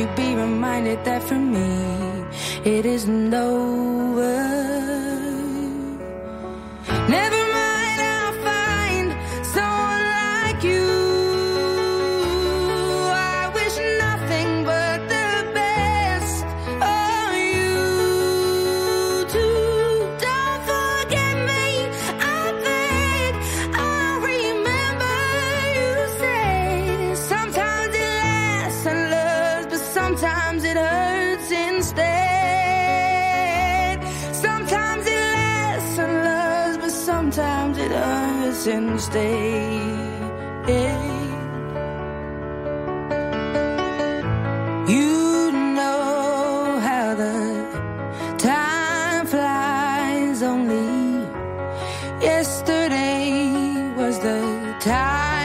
[0.00, 1.68] you'd be reminded that for me
[2.64, 4.36] it isn't over.
[7.08, 7.39] Never
[38.64, 39.80] since day
[40.68, 41.30] eight.
[44.86, 47.40] You know how the
[48.36, 50.42] time flies.
[50.42, 51.24] Only
[52.20, 55.40] yesterday was the time.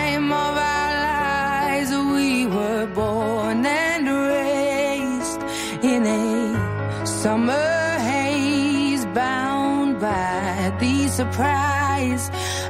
[7.26, 12.30] summer haze bound by the surprise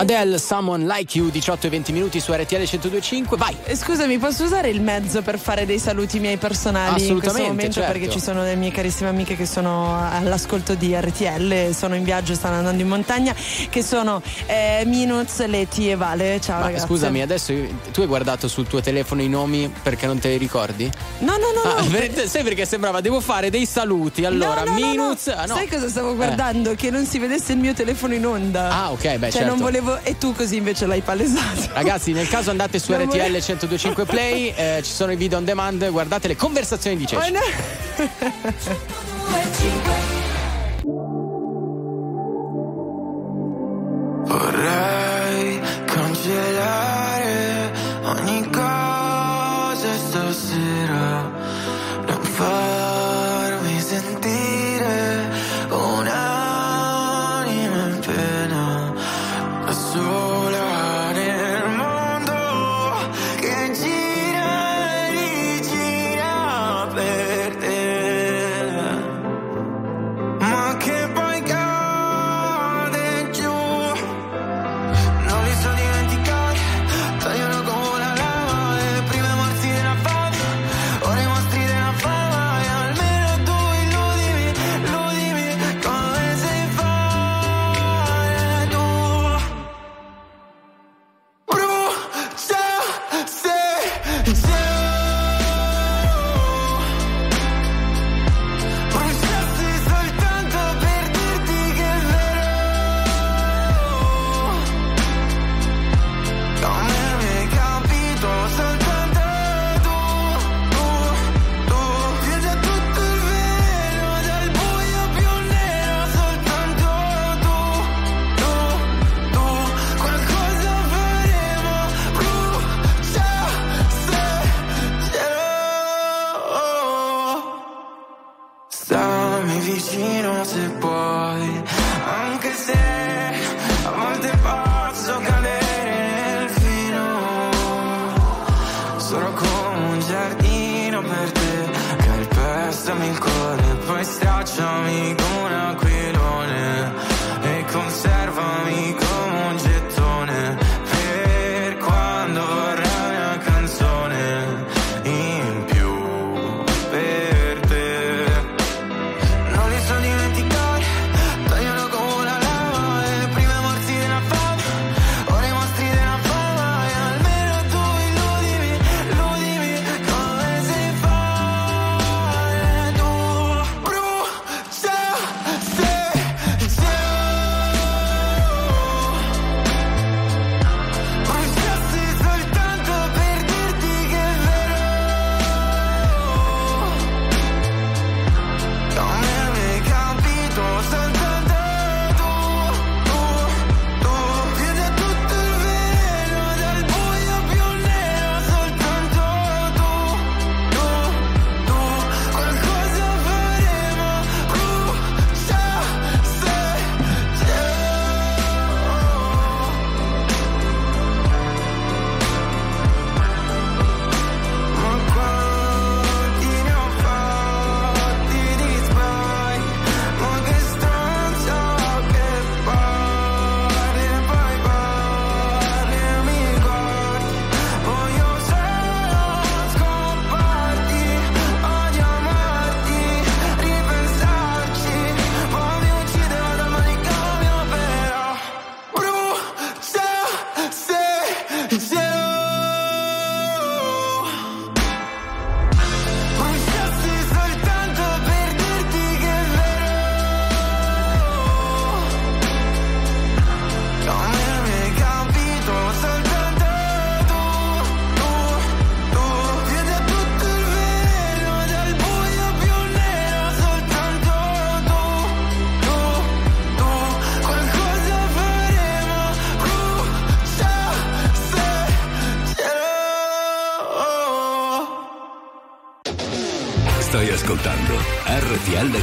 [0.00, 3.36] Adele, Someone Like You, 18 e 20 minuti su RTL 1025.
[3.36, 3.54] Vai.
[3.64, 7.72] Eh, scusami, posso usare il mezzo per fare dei saluti miei personali in questo momento?
[7.72, 7.92] Certo.
[7.92, 12.32] Perché ci sono le mie carissime amiche che sono all'ascolto di RTL, sono in viaggio,
[12.32, 13.34] stanno andando in montagna,
[13.68, 16.40] che sono eh, Minuz, Leti e Vale.
[16.40, 16.86] Ciao Ma ragazzi.
[16.86, 17.52] Scusami, adesso
[17.92, 20.90] tu hai guardato sul tuo telefono i nomi perché non te li ricordi?
[21.18, 21.70] No, no, no.
[21.76, 24.24] Ah, no per, sai perché sembrava devo fare dei saluti.
[24.24, 25.28] Allora, no, no, Minuz.
[25.28, 26.14] Ah, no, ah, sai cosa stavo eh.
[26.14, 26.70] guardando?
[26.70, 26.76] Eh.
[26.76, 28.70] Che non si vedesse il mio telefono in onda.
[28.70, 29.48] Ah, ok, beh, cioè, certo.
[29.48, 31.72] non volevo live e tu così invece l'hai palesato.
[31.72, 35.44] Ragazzi, nel caso andate su non RTL 1025 Play, eh, ci sono i video on
[35.44, 37.28] demand, guardate le conversazioni di Ceci.
[37.28, 38.98] Oh no.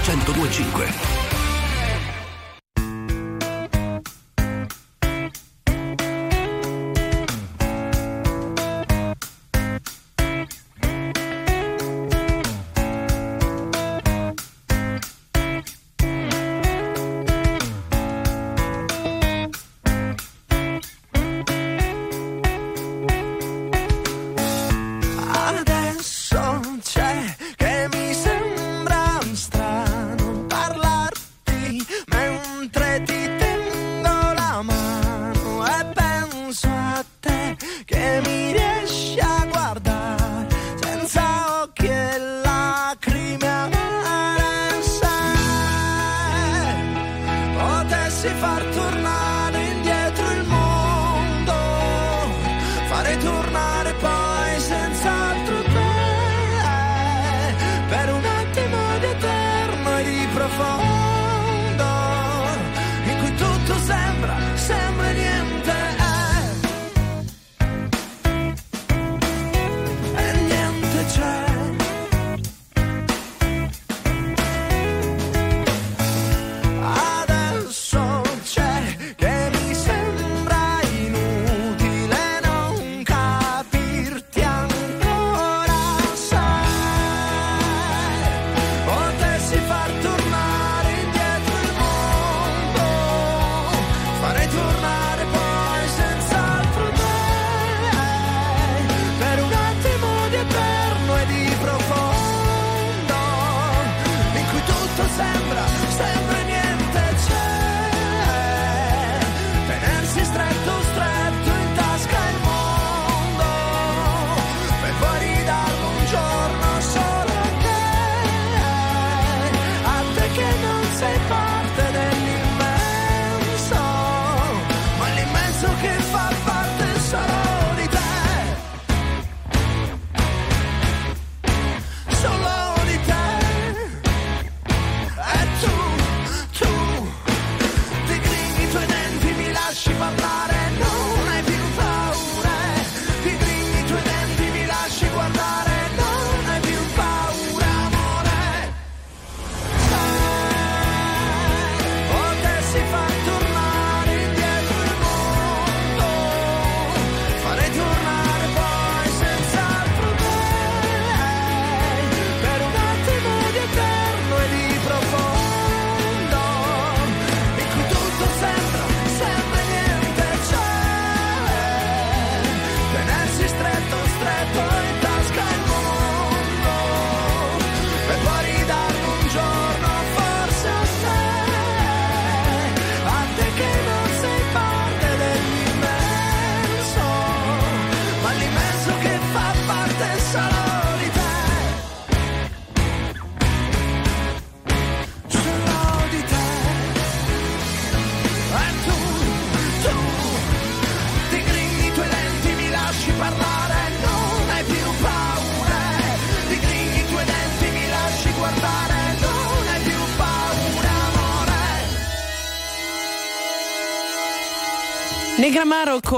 [0.07, 0.86] 1025.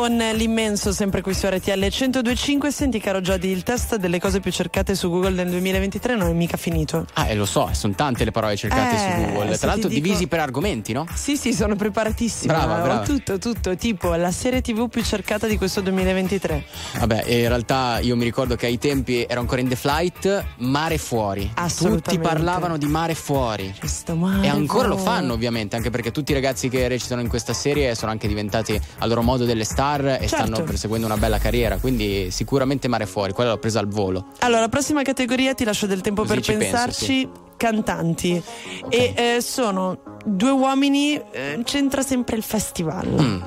[0.10, 2.72] Con l'immenso, sempre qui su RTL 1025.
[2.72, 6.34] Senti, caro Giodi, il test delle cose più cercate su Google nel 2023 non è
[6.34, 7.06] mica finito.
[7.14, 9.58] Ah, e lo so, sono tante le parole cercate Eh, su Google.
[9.58, 11.06] Tra l'altro dico- divisi per argomenti, no?
[11.14, 12.52] Sì, sì, sono preparatissima.
[12.54, 13.04] Brava, Ho brava.
[13.06, 13.76] tutto, tutto.
[13.76, 16.64] Tipo la serie TV più cercata di questo 2023.
[16.98, 20.98] Vabbè, in realtà io mi ricordo che ai tempi ero ancora in The Flight, mare
[20.98, 21.52] fuori.
[21.54, 22.10] Assolutamente.
[22.10, 23.72] Tutti parlavano di mare fuori.
[24.16, 25.12] mare e ancora lo fuori.
[25.18, 28.80] fanno, ovviamente, anche perché tutti i ragazzi che recitano in questa serie sono anche diventati
[29.00, 30.46] a loro modo delle star e Certo.
[30.46, 31.78] stanno perseguendo una bella carriera.
[31.78, 34.28] Quindi sicuramente mare fuori, quella l'ho presa al volo.
[34.40, 37.06] Allora, la prossima categoria ti lascio del tempo Così per ci penso, pensarci.
[37.06, 37.30] sì.
[37.60, 38.42] Cantanti.
[38.88, 43.06] E eh, sono due uomini, eh, c'entra sempre il festival.
[43.06, 43.42] Mm.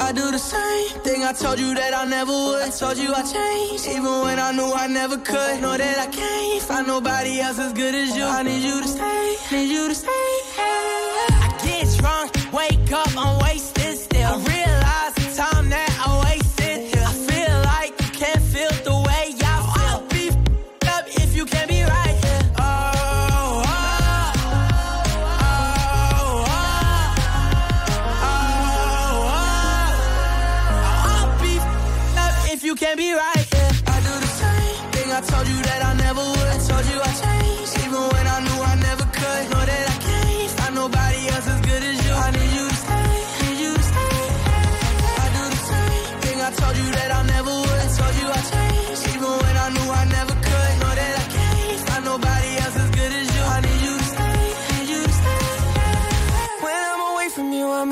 [0.00, 2.62] I do the same thing I told you that I never would.
[2.62, 5.60] I told you I changed, even when I knew I never could.
[5.60, 8.24] Know that I can't find nobody else as good as you.
[8.24, 10.08] I need you to stay, need you to stay.
[10.56, 13.77] I get drunk, wake up, I'm wasted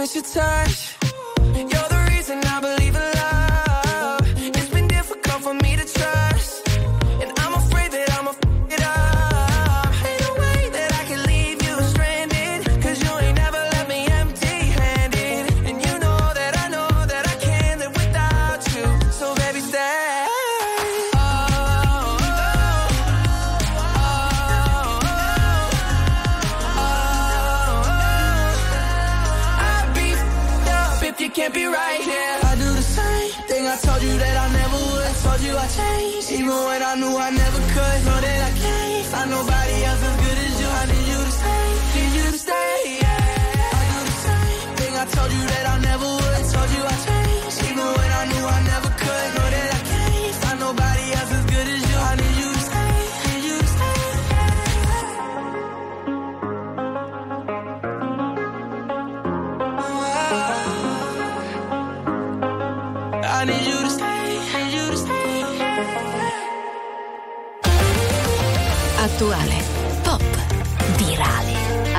[0.07, 0.97] miss your touch.
[1.57, 1.96] You're the
[39.25, 40.16] nobody else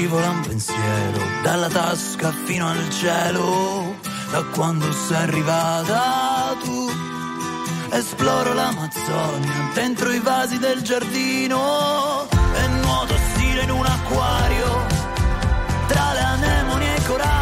[0.00, 3.96] Scivola un pensiero dalla tasca fino al cielo.
[4.30, 6.88] Da quando sei arrivata tu
[7.90, 14.86] esploro l'Amazzonia dentro i vasi del giardino e nuoto stile in un acquario.
[15.88, 17.39] Tra le anemoni e i coralli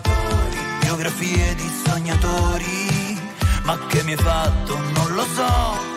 [0.00, 3.20] d'aviatori biografie di sognatori.
[3.64, 5.94] Ma che mi hai fatto non lo so.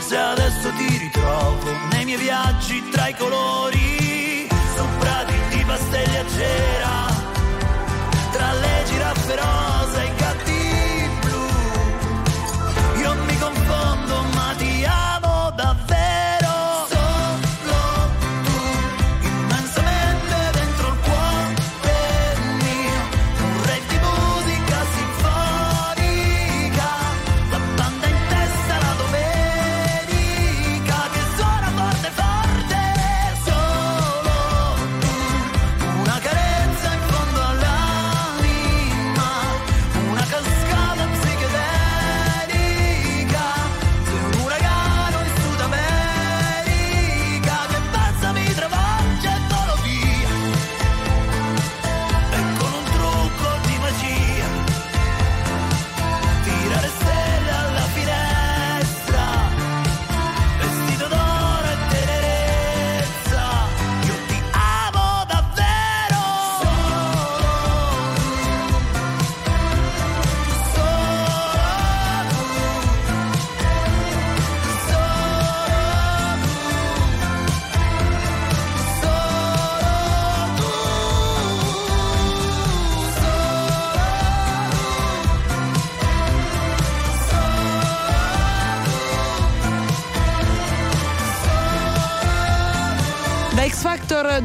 [0.00, 6.98] Se adesso ti ritrovo nei miei viaggi tra i colori sopra di pastelli a cera
[9.18, 9.57] X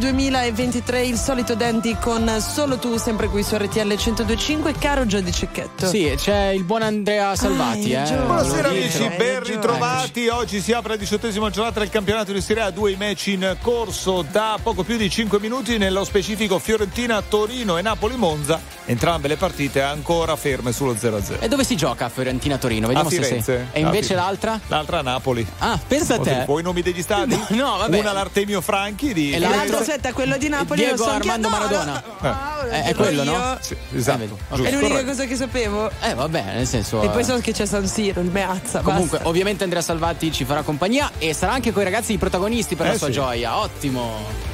[0.03, 5.87] 2023, il solito Dandy con Solo tu, sempre qui su RTL 1025, caro Giordi Cecchetto.
[5.87, 7.95] Sì, c'è il buon Andrea Salvati.
[7.95, 8.17] Ah, eh.
[8.17, 9.15] Buonasera amici, dirlo.
[9.15, 10.27] ben ritrovati.
[10.27, 14.25] Oggi si apre la diciottesima giornata del campionato di Serie A, due match in corso
[14.29, 18.59] da poco più di 5 minuti, nello specifico Fiorentina-Torino e Napoli-Monza.
[18.85, 21.39] Entrambe le partite ancora ferme sullo 0-0.
[21.39, 22.87] E dove si gioca Fiorentina-Torino?
[22.87, 23.67] Vediamo a se Firenze.
[23.71, 23.81] sei.
[23.81, 24.59] E invece l'altra?
[24.67, 25.47] L'altra a Napoli.
[25.59, 26.43] Ah, pensa a te.
[26.45, 27.39] Vuoi i nomi degli stadi?
[27.53, 27.99] No, vabbè.
[27.99, 31.27] Una l'Artemio Franchi di E E l'altro- aspetta, quello di Napoli Diego lo so anche-
[31.29, 32.03] Armando no, Maradona.
[32.21, 32.83] no, Eh.
[32.83, 33.37] È, quello, io.
[33.37, 33.57] no?
[33.59, 34.23] Sì, esatto.
[34.23, 34.27] Eh.
[34.27, 35.05] Giusto, È l'unica corretto.
[35.07, 35.91] cosa che sapevo.
[36.01, 37.01] Eh, vabbè, nel senso.
[37.01, 38.79] E eh, poi so che c'è San Siro, il Meazza.
[38.81, 39.27] Comunque, basta.
[39.27, 42.87] ovviamente Andrea Salvati ci farà compagnia e sarà anche con i ragazzi i protagonisti per
[42.87, 43.13] Eh la sua sì.
[43.13, 43.57] gioia.
[43.57, 44.52] Ottimo.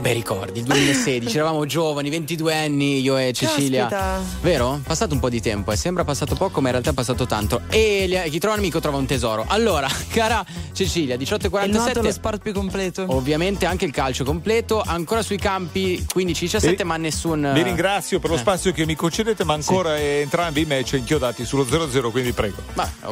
[0.00, 3.86] Che bei ricordi, il 2016, eravamo giovani, 22 anni, io e Cecilia.
[3.86, 4.20] Caspita.
[4.40, 4.80] Vero?
[4.82, 7.60] Passato un po' di tempo e sembra passato poco, ma in realtà è passato tanto.
[7.68, 9.44] E chi trova un amico trova un tesoro.
[9.48, 12.08] Allora, cara Cecilia, Il nuoto è lo 18.47.
[12.12, 13.04] sport più completo.
[13.08, 17.50] Ovviamente anche il calcio completo, ancora sui campi 15-17, E- ma nessun.
[17.52, 18.38] Vi ringrazio per lo Eh.
[18.38, 22.56] spazio che mi concedete, ma ancora entrambi i match inchiodati sullo 0-0, quindi prego.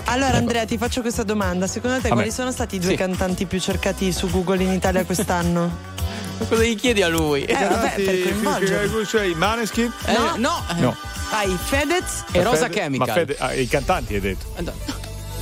[0.04, 2.14] Allora Andrea ti faccio questa domanda, secondo te Vabbè.
[2.14, 2.96] quali sono stati i due Sì.
[2.96, 5.96] cantanti più cercati su Google in Italia quest'anno?
[6.46, 7.44] Cosa gli chiedi a lui?
[7.44, 9.06] Eh, vabbè, per.
[9.06, 9.92] Cioè, i Maneskin?
[10.06, 10.36] No.
[10.36, 10.62] no.
[10.78, 10.96] No.
[11.30, 13.06] Hai Fedez E Rosa Fede- Chemical.
[13.06, 14.46] Ma Fede- ah, i cantanti hai detto.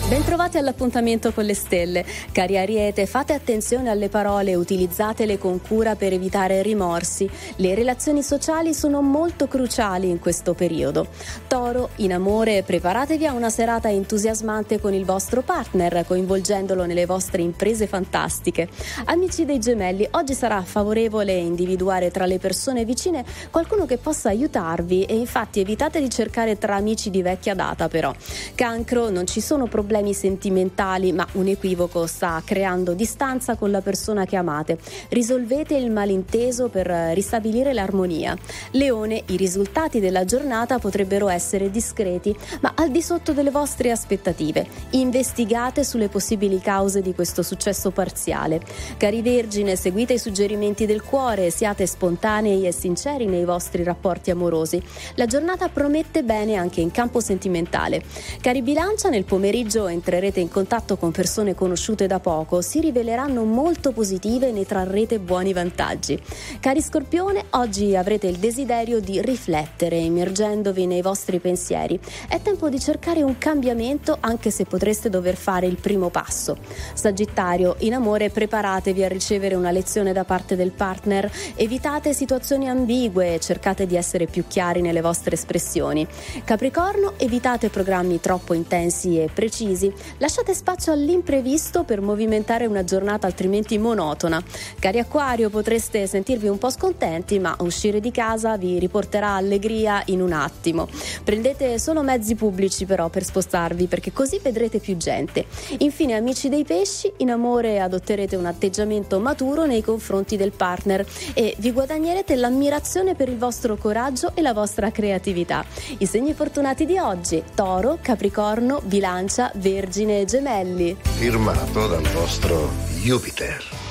[0.08, 2.04] Bentrovati all'appuntamento con le stelle.
[2.30, 7.28] Cari Ariete, fate attenzione alle parole, utilizzatele con cura per evitare rimorsi.
[7.56, 11.08] Le relazioni sociali sono molto cruciali in questo periodo.
[11.48, 17.42] Toro, in amore, preparatevi a una serata entusiasmante con il vostro partner, coinvolgendolo nelle vostre
[17.42, 18.68] imprese fantastiche.
[19.06, 25.02] Amici dei gemelli, oggi sarà favorevole individuare tra le persone vicine qualcuno che possa aiutarvi
[25.02, 28.14] e infatti evitate di cercare tra amici di vecchia data però.
[28.54, 34.24] Cancro, non ci sono problemi sentimentali, ma un equivoco sta creando distanza con la persona
[34.24, 34.78] che amate.
[35.08, 38.36] Risolvete il malinteso per eh, ristabilire l'armonia.
[38.72, 44.66] Leone, i risultati della giornata potrebbero essere discreti, ma al di sotto delle vostre aspettative.
[44.90, 48.60] Investigate sulle possibili cause di questo successo parziale.
[48.96, 54.82] Cari Vergine, seguite i suggerimenti del cuore, siate spontanei e sinceri nei vostri rapporti amorosi.
[55.14, 58.02] La giornata promette bene anche in campo sentimentale.
[58.40, 63.92] Cari Bilancia, nel pomeriggio entrerete in contatto con persone conosciute da poco, si riveleranno molto
[63.92, 66.20] positive e ne trarrete buoni vantaggi.
[66.60, 72.00] Cari Scorpione, oggi avrete il desiderio di riflettere, immergendovi nei vostri pensieri.
[72.28, 76.56] È tempo di cercare un cambiamento anche se potreste dover fare il primo passo.
[76.94, 83.38] Sagittario, in amore preparatevi a ricevere una lezione da parte del partner, evitate situazioni ambigue,
[83.40, 86.06] cercate di essere più chiari nelle vostre espressioni.
[86.44, 89.75] Capricorno, evitate programmi troppo intensi e precisi,
[90.18, 94.42] lasciate spazio all'imprevisto per movimentare una giornata altrimenti monotona.
[94.78, 100.20] Cari Acquario, potreste sentirvi un po' scontenti, ma uscire di casa vi riporterà allegria in
[100.20, 100.88] un attimo.
[101.22, 105.46] Prendete solo mezzi pubblici però per spostarvi perché così vedrete più gente.
[105.78, 111.04] Infine, amici dei pesci, in amore adotterete un atteggiamento maturo nei confronti del partner
[111.34, 115.64] e vi guadagnerete l'ammirazione per il vostro coraggio e la vostra creatività.
[115.98, 120.96] I segni fortunati di oggi: Toro, Capricorno, Bilancia, Vergine e Gemelli.
[121.16, 122.70] firmato dal vostro
[123.02, 123.85] Jupiter.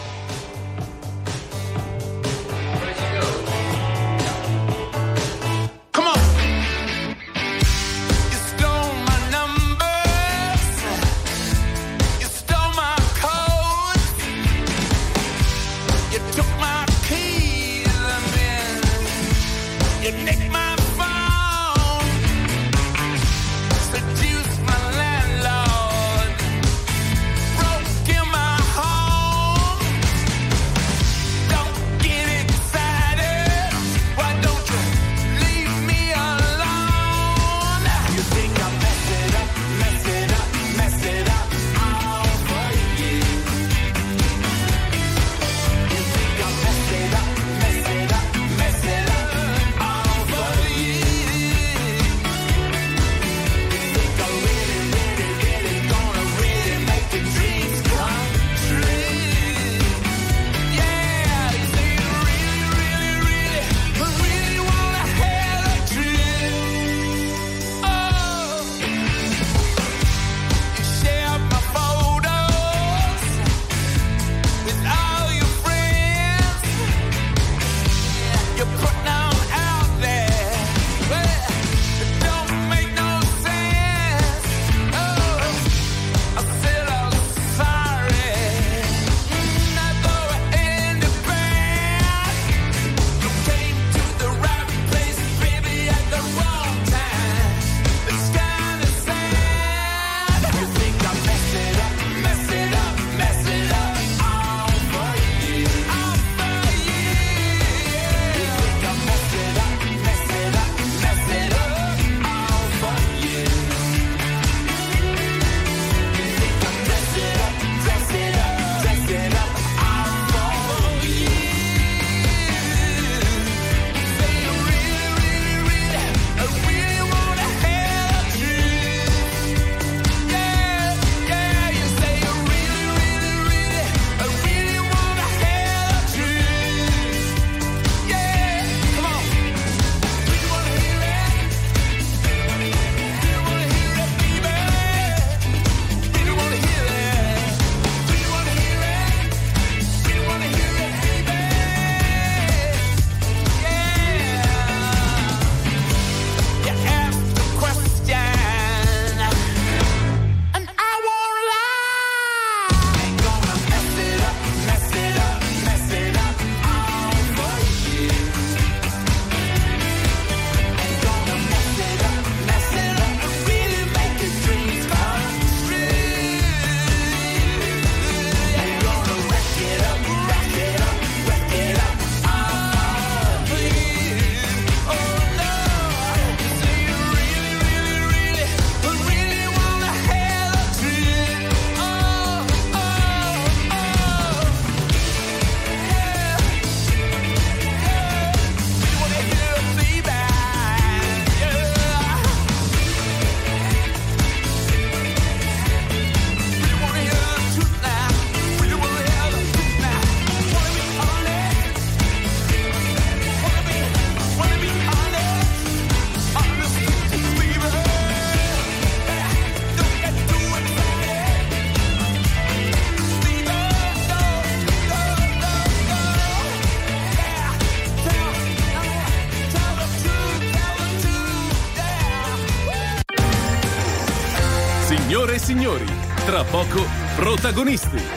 [237.45, 238.14] Protagonisti.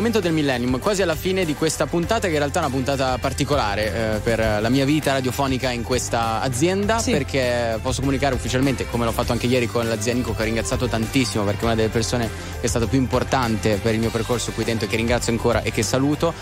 [0.00, 3.18] Momento del millennium, quasi alla fine di questa puntata che in realtà è una puntata
[3.18, 9.04] particolare eh, per la mia vita radiofonica in questa azienda perché posso comunicare ufficialmente, come
[9.04, 11.90] l'ho fatto anche ieri con la Nico che ho ringraziato tantissimo perché è una delle
[11.90, 15.32] persone che è stata più importante per il mio percorso qui dentro e che ringrazio
[15.32, 16.32] ancora e che saluto.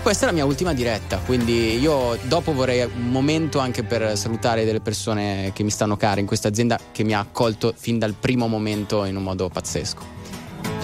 [0.00, 4.64] Questa è la mia ultima diretta, quindi io dopo vorrei un momento anche per salutare
[4.64, 8.14] delle persone che mi stanno care in questa azienda che mi ha accolto fin dal
[8.14, 10.17] primo momento in un modo pazzesco.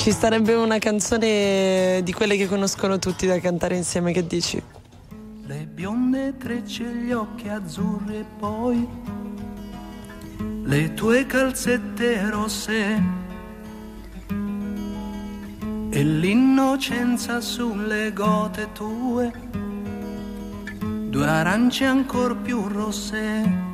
[0.04, 4.62] Ci starebbe una canzone di quelle che conoscono tutti da cantare insieme, che dici?
[5.46, 8.86] Le bionde trecce, gli occhi azzurri e poi
[10.64, 13.02] le tue calzette rosse
[15.88, 19.32] e l'innocenza sulle gote tue,
[21.08, 23.72] due arance ancor più rosse.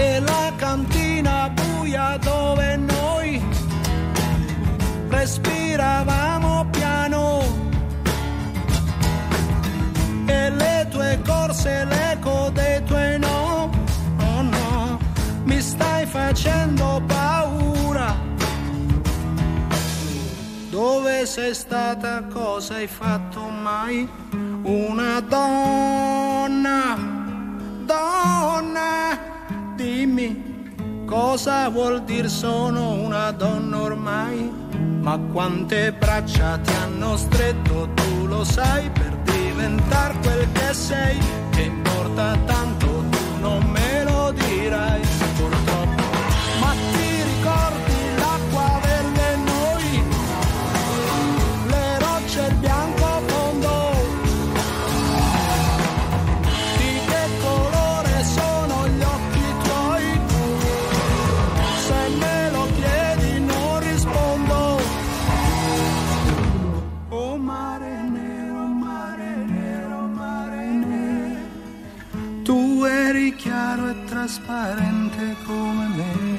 [0.00, 3.42] E la cantina buia dove noi
[5.08, 7.42] respiravamo piano
[10.26, 13.70] e le tue corse, l'eco dei tuoi no,
[14.18, 14.98] oh no,
[15.44, 18.16] mi stai facendo paura.
[20.70, 24.08] Dove sei stata, cosa hai fatto mai?
[24.62, 26.96] Una donna,
[27.84, 29.18] donna,
[29.80, 34.52] dimmi cosa vuol dire sono una donna ormai?
[35.00, 41.18] Ma quante braccia ti hanno stretto, tu lo sai, per diventare quel che sei,
[41.50, 45.00] che importa tanto, tu non me lo dirai,
[45.36, 45.69] purtroppo.
[74.30, 76.38] Trasparente come me.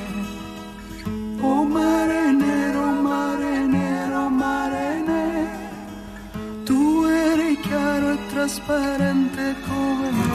[1.41, 5.49] Oh mare nero, mare nero, mare nero.
[6.63, 10.30] Tu eri chiaro e trasparente come me.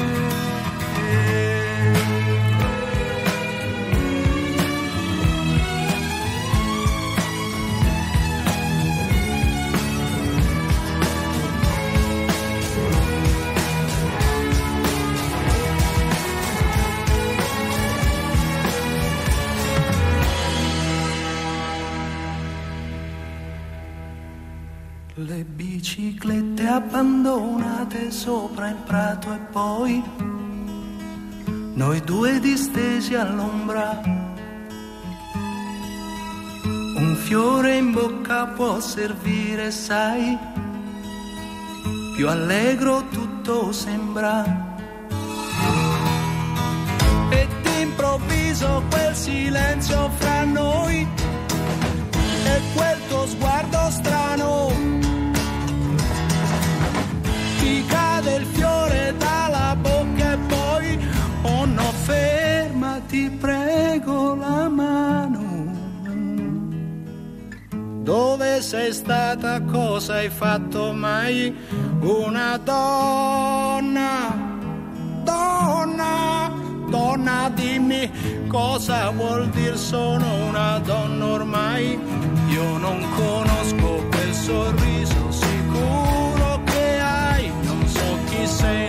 [25.28, 30.00] Le biciclette abbandonate sopra il prato e poi
[31.74, 34.00] noi due distesi all'ombra.
[36.62, 40.38] Un fiore in bocca può servire, sai,
[42.14, 44.44] più allegro tutto sembra.
[47.30, 51.04] E d'improvviso quel silenzio fra noi
[52.44, 54.75] e quel tuo sguardo strano.
[68.06, 71.52] Dove sei stata, cosa hai fatto mai?
[72.02, 74.32] Una donna,
[75.24, 76.52] donna,
[76.88, 81.98] donna, dimmi cosa vuol dire sono una donna ormai.
[82.50, 88.88] Io non conosco quel sorriso sicuro che hai, non so chi sei,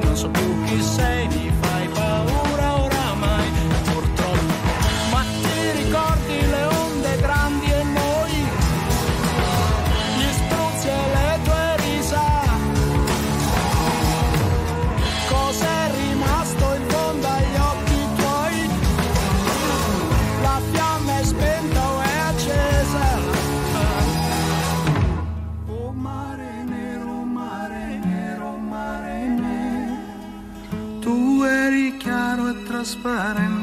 [32.88, 33.57] chiaro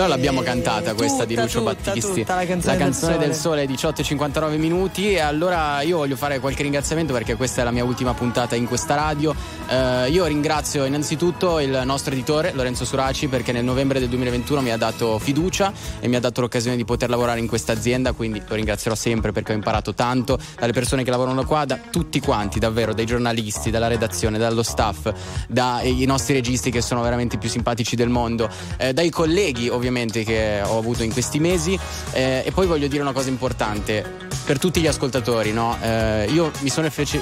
[0.00, 2.20] Allora l'abbiamo cantata questa di Tutta, Lucio tutta, Battisti.
[2.20, 2.46] tutta, la
[2.76, 5.12] canzone, del sole 18 e 59 minuti.
[5.12, 8.66] E allora io voglio fare qualche ringraziamento perché questa è la mia ultima puntata in
[8.66, 9.34] questa radio.
[9.70, 14.72] Eh, io ringrazio innanzitutto il nostro editore Lorenzo Suraci perché nel novembre del 2021 mi
[14.72, 18.42] ha dato fiducia e mi ha dato l'occasione di poter lavorare in questa azienda, quindi
[18.44, 22.58] lo ringrazierò sempre perché ho imparato tanto dalle persone che lavorano qua, da tutti quanti,
[22.58, 25.12] davvero, dai giornalisti, dalla redazione, dallo staff,
[25.46, 30.24] dai nostri registi che sono veramente i più simpatici del mondo, eh, dai colleghi ovviamente
[30.24, 31.78] che ho avuto in questi mesi.
[32.10, 35.78] Eh, e poi voglio dire una cosa importante per tutti gli ascoltatori, no?
[35.80, 37.20] Eh, io mi sono, effeci-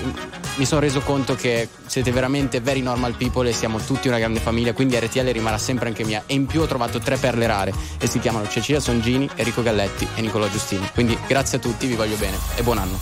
[0.54, 4.40] mi sono reso conto che siete veramente very normal people e siamo tutti una grande
[4.40, 7.74] famiglia, quindi RTL rimarrà sempre anche mia e in più ho trovato tre perle rare
[7.98, 11.96] e si chiamano Cecilia Songini, Enrico Galletti e Nicolò Giustini, quindi grazie a tutti, vi
[11.96, 12.98] voglio bene e buon anno.